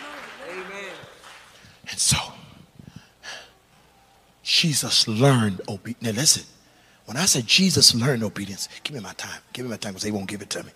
And 1.91 1.99
so, 1.99 2.17
Jesus 4.43 5.07
learned 5.09 5.61
obedience. 5.69 6.03
Now, 6.03 6.13
listen, 6.13 6.45
when 7.07 7.17
I 7.17 7.25
said 7.27 7.47
Jesus 7.47 7.95
learned 7.95 8.23
obedience, 8.23 8.69
give 8.83 8.95
me 8.95 9.01
my 9.01 9.13
time. 9.13 9.41
Give 9.53 9.65
me 9.65 9.71
my 9.71 9.77
time 9.77 9.93
because 9.93 10.03
they 10.03 10.11
won't 10.11 10.27
give 10.27 10.43
it 10.43 10.51
to 10.51 10.63
me. 10.63 10.71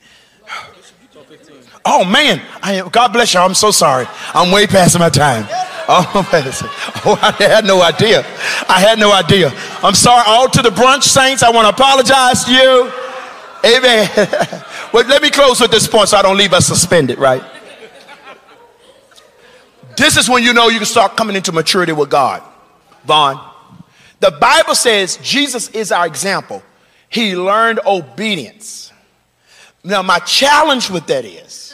Oh 1.84 2.04
man, 2.04 2.40
I 2.62 2.74
am, 2.74 2.88
God 2.88 3.12
bless 3.12 3.34
you. 3.34 3.40
I'm 3.40 3.54
so 3.54 3.70
sorry. 3.70 4.06
I'm 4.34 4.52
way 4.52 4.66
past 4.66 4.98
my 4.98 5.08
time. 5.08 5.46
Oh, 5.90 6.06
oh, 7.06 7.18
I 7.22 7.42
had 7.42 7.64
no 7.64 7.80
idea. 7.80 8.20
I 8.68 8.78
had 8.78 8.98
no 8.98 9.10
idea. 9.10 9.50
I'm 9.82 9.94
sorry. 9.94 10.22
All 10.26 10.46
to 10.46 10.60
the 10.60 10.68
brunch 10.68 11.04
saints, 11.04 11.42
I 11.42 11.48
want 11.50 11.64
to 11.64 11.70
apologize 11.70 12.44
to 12.44 12.52
you. 12.52 12.92
Amen. 13.64 14.10
well, 14.92 15.06
let 15.06 15.22
me 15.22 15.30
close 15.30 15.62
with 15.62 15.70
this 15.70 15.88
point 15.88 16.10
so 16.10 16.18
I 16.18 16.22
don't 16.22 16.36
leave 16.36 16.52
us 16.52 16.66
suspended, 16.66 17.18
right? 17.18 17.42
This 19.96 20.18
is 20.18 20.28
when 20.28 20.42
you 20.42 20.52
know 20.52 20.68
you 20.68 20.76
can 20.76 20.86
start 20.86 21.16
coming 21.16 21.34
into 21.34 21.52
maturity 21.52 21.92
with 21.92 22.10
God. 22.10 22.42
Vaughn. 23.04 23.40
The 24.20 24.32
Bible 24.32 24.74
says 24.74 25.16
Jesus 25.22 25.70
is 25.70 25.90
our 25.90 26.06
example. 26.06 26.62
He 27.08 27.34
learned 27.34 27.80
obedience. 27.86 28.92
Now, 29.82 30.02
my 30.02 30.18
challenge 30.18 30.90
with 30.90 31.06
that 31.06 31.24
is. 31.24 31.67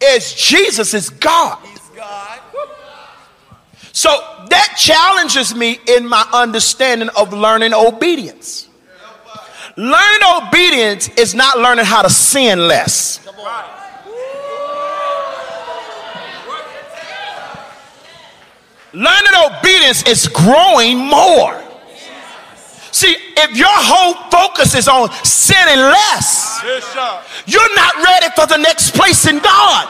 Is 0.00 0.34
Jesus 0.34 0.94
is 0.94 1.10
God. 1.10 1.58
So 3.92 4.10
that 4.48 4.74
challenges 4.78 5.54
me 5.54 5.78
in 5.88 6.06
my 6.06 6.28
understanding 6.32 7.08
of 7.16 7.32
learning 7.32 7.74
obedience. 7.74 8.68
Learning 9.76 10.28
obedience 10.42 11.08
is 11.10 11.34
not 11.34 11.58
learning 11.58 11.84
how 11.84 12.02
to 12.02 12.10
sin 12.10 12.66
less. 12.66 13.26
Learning 18.92 19.32
obedience 19.44 20.02
is 20.04 20.28
growing 20.28 20.96
more. 20.98 21.62
See, 22.98 23.14
if 23.14 23.56
your 23.56 23.68
whole 23.70 24.14
focus 24.28 24.74
is 24.74 24.88
on 24.88 25.08
sinning 25.22 25.78
less, 25.78 26.60
you're 27.46 27.74
not 27.76 27.94
ready 28.02 28.26
for 28.34 28.44
the 28.48 28.56
next 28.56 28.92
place 28.92 29.24
in 29.28 29.38
God. 29.38 29.86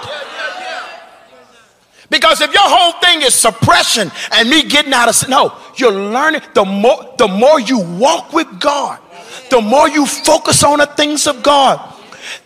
Because 2.11 2.43
if 2.43 2.53
your 2.53 2.69
whole 2.69 2.93
thing 3.01 3.23
is 3.23 3.33
suppression 3.33 4.13
and 4.33 4.51
me 4.51 4.63
getting 4.63 4.93
out 4.93 5.09
of 5.09 5.15
sin, 5.15 5.31
no, 5.31 5.57
you're 5.77 5.91
learning. 5.91 6.43
The 6.53 6.67
more, 6.67 7.15
the 7.17 7.29
more 7.29 7.59
you 7.59 7.79
walk 7.97 8.35
with 8.35 8.61
God, 8.61 9.01
the 9.49 9.63
more 9.63 9.89
you 9.89 10.05
focus 10.05 10.63
on 10.63 10.81
the 10.81 10.87
things 10.87 11.27
of 11.27 11.43
God, 11.43 11.81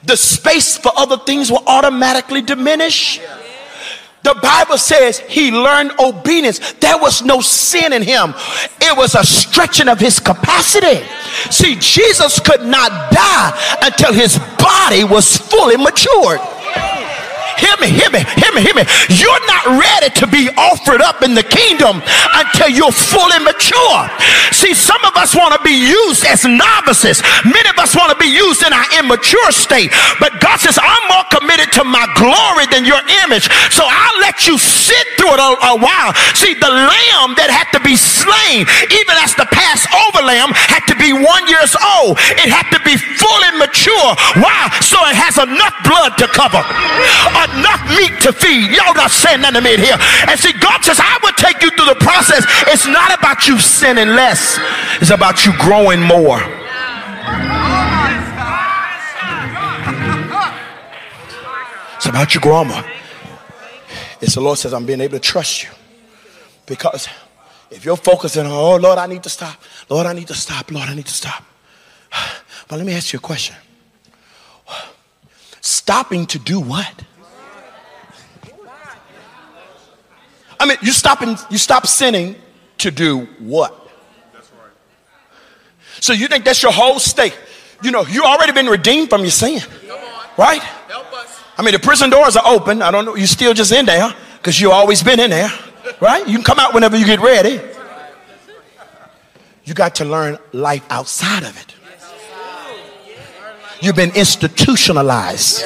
the 0.05 0.17
space 0.17 0.79
for 0.79 0.93
other 0.97 1.17
things 1.17 1.51
will 1.51 1.65
automatically 1.67 2.41
diminish. 2.41 3.21
The 4.23 4.39
Bible 4.41 4.79
says 4.79 5.19
he 5.19 5.51
learned 5.51 5.93
obedience. 5.99 6.75
There 6.75 6.97
was 6.99 7.23
no 7.23 7.41
sin 7.41 7.93
in 7.93 8.03
him. 8.03 8.35
It 8.81 8.97
was 8.97 9.15
a 9.15 9.25
stretching 9.25 9.89
of 9.89 9.99
his 9.99 10.21
capacity. 10.21 11.05
See, 11.51 11.77
Jesus 11.77 12.39
could 12.39 12.63
not 12.63 13.11
die 13.11 13.79
until 13.83 14.13
his 14.13 14.39
body 14.59 15.03
was 15.03 15.37
fully 15.37 15.77
matured. 15.77 16.41
Hear 17.63 17.79
me, 17.79 17.95
hear 17.95 18.11
me, 18.11 18.27
hear 18.27 18.51
me, 18.51 18.61
hear 18.67 18.75
me. 18.75 18.83
You're 19.15 19.47
not 19.47 19.79
ready 19.79 20.11
to 20.19 20.27
be 20.27 20.51
offered 20.59 20.99
up 20.99 21.23
in 21.23 21.39
the 21.39 21.47
kingdom 21.47 22.03
until 22.35 22.67
you're 22.67 22.91
fully 22.91 23.39
mature. 23.39 24.03
See, 24.51 24.75
some 24.75 24.99
of 25.07 25.15
us 25.15 25.39
want 25.39 25.55
to 25.55 25.63
be 25.63 25.79
used 25.79 26.27
as 26.27 26.43
novices. 26.43 27.23
Many 27.47 27.69
of 27.71 27.79
us 27.79 27.95
want 27.95 28.11
to 28.11 28.19
be 28.19 28.27
used 28.27 28.67
in 28.67 28.75
our 28.75 28.89
immature 28.99 29.55
state. 29.55 29.95
But 30.19 30.43
God 30.43 30.59
says, 30.59 30.75
I'm 30.75 31.05
more 31.07 31.23
committed 31.31 31.71
to 31.79 31.85
my 31.87 32.11
glory 32.19 32.67
than 32.67 32.83
your 32.83 32.99
image. 33.23 33.47
So 33.71 33.87
I'll 33.87 34.19
let 34.19 34.43
you 34.51 34.59
sit 34.59 35.07
through 35.15 35.39
it 35.39 35.43
a, 35.43 35.51
a 35.71 35.75
while. 35.79 36.11
See, 36.35 36.59
the 36.59 36.67
lamb 36.67 37.39
that 37.39 37.47
had 37.47 37.71
to 37.79 37.81
be 37.87 37.95
slain, 37.95 38.67
even 38.91 39.15
as 39.23 39.39
the 39.39 39.47
Passover 39.55 40.27
lamb, 40.27 40.51
had 40.67 40.83
to 40.91 40.99
be 40.99 41.15
one 41.15 41.47
years 41.47 41.79
old. 41.79 42.19
It 42.43 42.51
had 42.51 42.67
to 42.75 42.83
be 42.83 42.99
fully 42.99 43.51
mature. 43.55 44.19
Why? 44.43 44.67
So 44.83 44.99
it 45.07 45.15
has 45.15 45.39
enough 45.39 45.79
blood 45.87 46.19
to 46.19 46.27
cover 46.27 46.63
enough 47.59 47.83
meat 47.89 48.21
to 48.23 48.33
feed. 48.33 48.71
Y'all 48.71 48.95
not 48.95 49.11
saying 49.11 49.41
nothing 49.41 49.63
to 49.63 49.65
me 49.65 49.77
here. 49.77 49.97
And 50.29 50.39
see, 50.39 50.53
God 50.53 50.83
says, 50.85 50.99
I 51.01 51.19
will 51.23 51.33
take 51.33 51.63
you 51.63 51.71
through 51.71 51.87
the 51.87 52.01
process. 52.01 52.45
It's 52.69 52.87
not 52.87 53.17
about 53.17 53.49
you 53.49 53.59
sinning 53.59 54.09
less, 54.09 54.59
it's 55.01 55.11
about 55.11 55.47
you 55.47 55.53
growing 55.59 56.01
more. 56.01 56.41
It's 61.97 62.09
about 62.09 62.35
you 62.35 62.41
growing 62.41 62.69
more. 62.69 62.85
It's 64.21 64.35
the 64.35 64.41
Lord 64.41 64.59
says, 64.59 64.75
I'm 64.75 64.87
being 64.87 65.01
able 65.01 65.19
to 65.19 65.21
trust 65.21 65.63
you. 65.63 65.71
Because 66.67 67.09
if 67.71 67.85
you're 67.85 67.97
focusing 67.97 68.45
on, 68.45 68.53
oh, 68.53 68.77
Lord, 68.77 68.99
I 68.99 69.07
need 69.07 69.23
to 69.23 69.29
stop. 69.29 69.61
Lord, 69.89 70.07
I 70.07 70.13
need 70.13 70.27
to 70.29 70.35
stop. 70.35 70.71
Lord, 70.71 70.89
I 70.89 70.95
need 70.95 71.07
to 71.07 71.13
stop. 71.13 71.45
But 72.69 72.77
let 72.77 72.87
me 72.87 72.95
ask 72.95 73.13
you 73.13 73.19
a 73.19 73.23
question. 73.23 73.57
Stopping 75.61 76.27
to 76.27 76.39
do 76.39 76.59
what? 76.59 76.93
I 80.63 80.65
mean, 80.65 80.79
you 80.81 80.93
stop 80.93 81.23
and 81.23 81.37
you 81.51 81.59
stop 81.59 81.89
sinning 81.89 82.37
to 82.79 82.93
do 82.93 83.27
what? 83.41 83.77
So 85.99 86.13
you 86.13 86.29
think 86.29 86.45
that's 86.45 86.63
your 86.63 86.71
whole 86.71 87.01
state? 87.01 87.37
You 87.83 87.91
know, 87.91 88.03
you 88.07 88.23
already 88.23 88.53
been 88.53 88.69
redeemed 88.69 89.11
from 89.11 89.23
your 89.23 89.33
sin, 89.33 89.61
right? 90.39 90.63
Help 90.63 91.13
us. 91.15 91.43
I 91.59 91.63
mean, 91.63 91.73
the 91.73 91.81
prison 91.81 92.11
doors 92.11 92.37
are 92.37 92.47
open. 92.47 92.81
I 92.81 92.93
don't 92.93 93.05
know. 93.05 93.17
You're 93.17 93.27
still 93.27 93.55
just 93.55 93.73
in 93.73 93.87
there 93.87 94.15
because 94.37 94.61
you 94.61 94.71
always 94.71 95.03
been 95.03 95.19
in 95.19 95.31
there, 95.31 95.51
right? 96.01 96.25
You 96.29 96.35
can 96.35 96.45
come 96.45 96.61
out 96.61 96.75
whenever 96.75 96.97
you 96.97 97.07
get 97.07 97.19
ready. 97.19 97.61
You 99.65 99.75
got 99.75 99.97
to 99.97 100.05
learn 100.05 100.39
life 100.53 100.87
outside 100.91 101.43
of 101.43 101.61
it. 101.61 101.75
You've 103.81 103.97
been 103.97 104.15
institutionalized. 104.15 105.65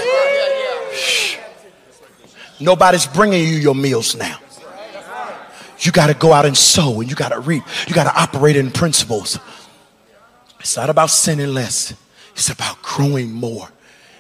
Nobody's 2.59 3.07
bringing 3.07 3.43
you 3.43 3.57
your 3.57 3.75
meals 3.75 4.17
now. 4.17 4.39
You 5.79 5.93
got 5.93 6.07
to 6.07 6.15
go 6.15 6.33
out 6.33 6.47
and 6.47 6.57
sow 6.57 7.01
and 7.01 7.11
you 7.11 7.17
got 7.17 7.31
to 7.31 7.41
reap. 7.41 7.63
You 7.87 7.95
got 7.95 8.05
to 8.05 8.21
operate 8.21 8.57
in 8.57 8.71
principles. 8.71 9.39
It's 10.61 10.77
not 10.77 10.91
about 10.91 11.11
sinning 11.11 11.55
less, 11.55 11.95
it's 12.33 12.51
about 12.51 12.83
growing 12.83 13.33
more. 13.33 13.69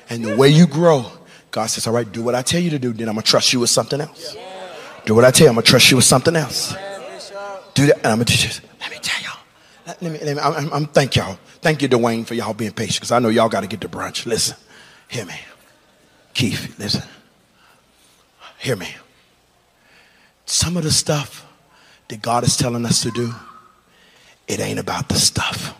And 0.08 0.24
the 0.24 0.36
way 0.36 0.48
you 0.48 0.66
grow, 0.66 1.10
God 1.50 1.66
says, 1.66 1.86
All 1.86 1.92
right, 1.92 2.10
do 2.10 2.22
what 2.22 2.34
I 2.34 2.42
tell 2.42 2.60
you 2.60 2.70
to 2.70 2.78
do, 2.78 2.92
then 2.92 3.08
I'm 3.08 3.14
going 3.14 3.24
to 3.24 3.30
trust 3.30 3.52
you 3.52 3.60
with 3.60 3.70
something 3.70 4.00
else. 4.00 4.36
Do 5.04 5.14
what 5.14 5.24
I 5.24 5.30
tell 5.30 5.46
you, 5.46 5.48
I'm 5.48 5.54
going 5.54 5.64
to 5.64 5.70
trust 5.70 5.90
you 5.90 5.96
with 5.96 6.04
something 6.04 6.36
else. 6.36 6.74
Do 7.74 7.86
that, 7.86 7.96
and 7.96 8.06
I'm 8.06 8.18
going 8.18 8.26
to 8.26 8.32
teach 8.32 8.44
you. 8.44 8.68
Let 8.80 8.90
me 8.90 8.98
tell 9.00 9.22
y'all. 9.22 9.40
Let, 9.86 10.02
me, 10.02 10.18
let 10.22 10.36
me, 10.36 10.42
I'm, 10.42 10.72
I'm, 10.72 10.86
thank 10.86 11.16
y'all. 11.16 11.38
Thank 11.60 11.82
you, 11.82 11.88
Dwayne, 11.88 12.26
for 12.26 12.34
y'all 12.34 12.54
being 12.54 12.72
patient 12.72 12.96
because 12.96 13.12
I 13.12 13.18
know 13.18 13.28
y'all 13.28 13.48
got 13.48 13.62
to 13.62 13.66
get 13.66 13.80
to 13.80 13.88
brunch. 13.88 14.26
Listen, 14.26 14.56
hear 15.08 15.24
me. 15.24 15.34
Keith, 16.34 16.78
listen. 16.78 17.02
Hear 18.58 18.76
me. 18.76 18.94
Some 20.44 20.76
of 20.76 20.84
the 20.84 20.90
stuff 20.90 21.45
that 22.08 22.22
God 22.22 22.44
is 22.44 22.56
telling 22.56 22.86
us 22.86 23.02
to 23.02 23.10
do, 23.10 23.34
it 24.46 24.60
ain't 24.60 24.78
about 24.78 25.08
the 25.08 25.16
stuff. 25.16 25.74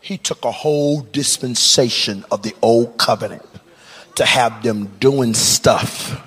He 0.00 0.18
took 0.18 0.44
a 0.44 0.50
whole 0.50 1.00
dispensation 1.00 2.24
of 2.30 2.42
the 2.42 2.54
old 2.60 2.98
covenant 2.98 3.46
to 4.16 4.24
have 4.26 4.62
them 4.62 4.86
doing 5.00 5.32
stuff 5.34 6.20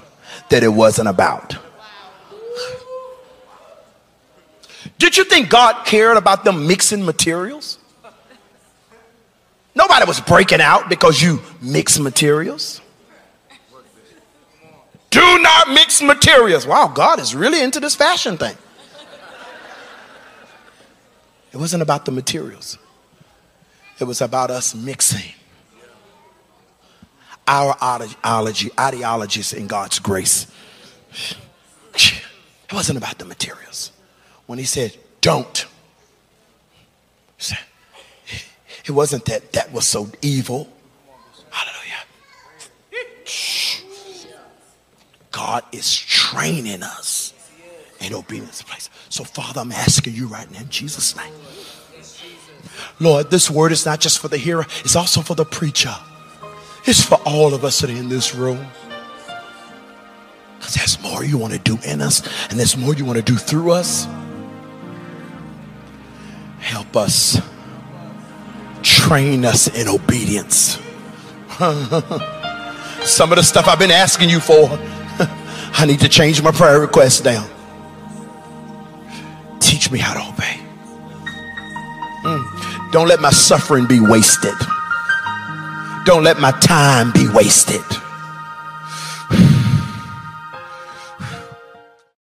that 0.49 0.63
it 0.63 0.69
wasn't 0.69 1.07
about. 1.07 1.55
Did 4.97 5.15
you 5.15 5.25
think 5.25 5.49
God 5.49 5.85
cared 5.85 6.17
about 6.17 6.43
them 6.43 6.65
mixing 6.67 7.05
materials? 7.05 7.77
Nobody 9.75 10.05
was 10.05 10.19
breaking 10.21 10.59
out 10.59 10.89
because 10.89 11.21
you 11.21 11.39
mix 11.61 11.99
materials. 11.99 12.81
Do 15.09 15.39
not 15.39 15.69
mix 15.69 16.01
materials. 16.01 16.67
Wow, 16.67 16.87
God 16.93 17.19
is 17.19 17.33
really 17.33 17.61
into 17.61 17.79
this 17.79 17.95
fashion 17.95 18.37
thing. 18.37 18.55
It 21.53 21.57
wasn't 21.57 21.81
about 21.81 22.05
the 22.05 22.11
materials, 22.11 22.77
it 23.99 24.03
was 24.03 24.21
about 24.21 24.51
us 24.51 24.75
mixing 24.75 25.33
our 27.47 27.75
ideology, 27.81 28.69
ideologies 28.77 29.53
in 29.53 29.67
God's 29.67 29.99
grace. 29.99 30.47
It 31.93 32.73
wasn't 32.73 32.97
about 32.97 33.17
the 33.17 33.25
materials. 33.25 33.93
When 34.45 34.59
He 34.59 34.65
said, 34.65 34.97
don't, 35.21 35.65
it 38.85 38.91
wasn't 38.91 39.25
that 39.25 39.53
that 39.53 39.71
was 39.71 39.87
so 39.87 40.09
evil. 40.21 40.69
Hallelujah. 41.49 42.03
God 45.37 45.63
is 45.71 45.95
training 45.95 46.81
us 46.81 47.31
in 48.01 48.11
obedience 48.11 48.63
place. 48.63 48.89
So, 49.09 49.23
Father, 49.23 49.61
I'm 49.61 49.71
asking 49.71 50.15
you 50.15 50.25
right 50.25 50.49
now 50.51 50.61
in 50.61 50.69
Jesus' 50.69 51.15
name. 51.15 51.31
Lord, 52.99 53.29
this 53.29 53.47
word 53.47 53.71
is 53.71 53.85
not 53.85 53.99
just 53.99 54.17
for 54.17 54.29
the 54.29 54.37
hearer, 54.37 54.65
it's 54.79 54.95
also 54.95 55.21
for 55.21 55.35
the 55.35 55.45
preacher. 55.45 55.95
It's 56.85 57.05
for 57.05 57.19
all 57.23 57.53
of 57.53 57.63
us 57.63 57.81
that 57.81 57.91
are 57.91 57.95
in 57.95 58.09
this 58.09 58.33
room. 58.33 58.65
Because 60.57 60.73
there's 60.73 60.99
more 61.03 61.23
you 61.23 61.37
want 61.37 61.53
to 61.53 61.59
do 61.59 61.77
in 61.85 62.01
us, 62.01 62.27
and 62.49 62.57
there's 62.57 62.75
more 62.75 62.95
you 62.95 63.05
want 63.05 63.17
to 63.17 63.23
do 63.23 63.35
through 63.35 63.73
us. 63.73 64.07
Help 66.57 66.95
us. 66.95 67.39
Train 68.81 69.45
us 69.45 69.67
in 69.67 69.87
obedience. 69.87 70.79
Some 73.03 73.31
of 73.31 73.35
the 73.37 73.43
stuff 73.43 73.67
I've 73.67 73.77
been 73.77 73.91
asking 73.91 74.29
you 74.31 74.39
for, 74.39 74.79
I 75.79 75.85
need 75.85 75.99
to 75.99 76.09
change 76.09 76.41
my 76.41 76.51
prayer 76.51 76.79
request 76.79 77.23
down. 77.23 77.47
Teach 79.59 79.91
me 79.91 79.99
how 79.99 80.13
to 80.13 80.33
obey. 80.33 80.59
Mm. 82.23 82.91
Don't 82.91 83.07
let 83.07 83.19
my 83.21 83.29
suffering 83.29 83.85
be 83.85 83.99
wasted. 83.99 84.55
Don't 86.05 86.23
let 86.23 86.39
my 86.39 86.51
time 86.61 87.11
be 87.11 87.27
wasted. 87.29 87.83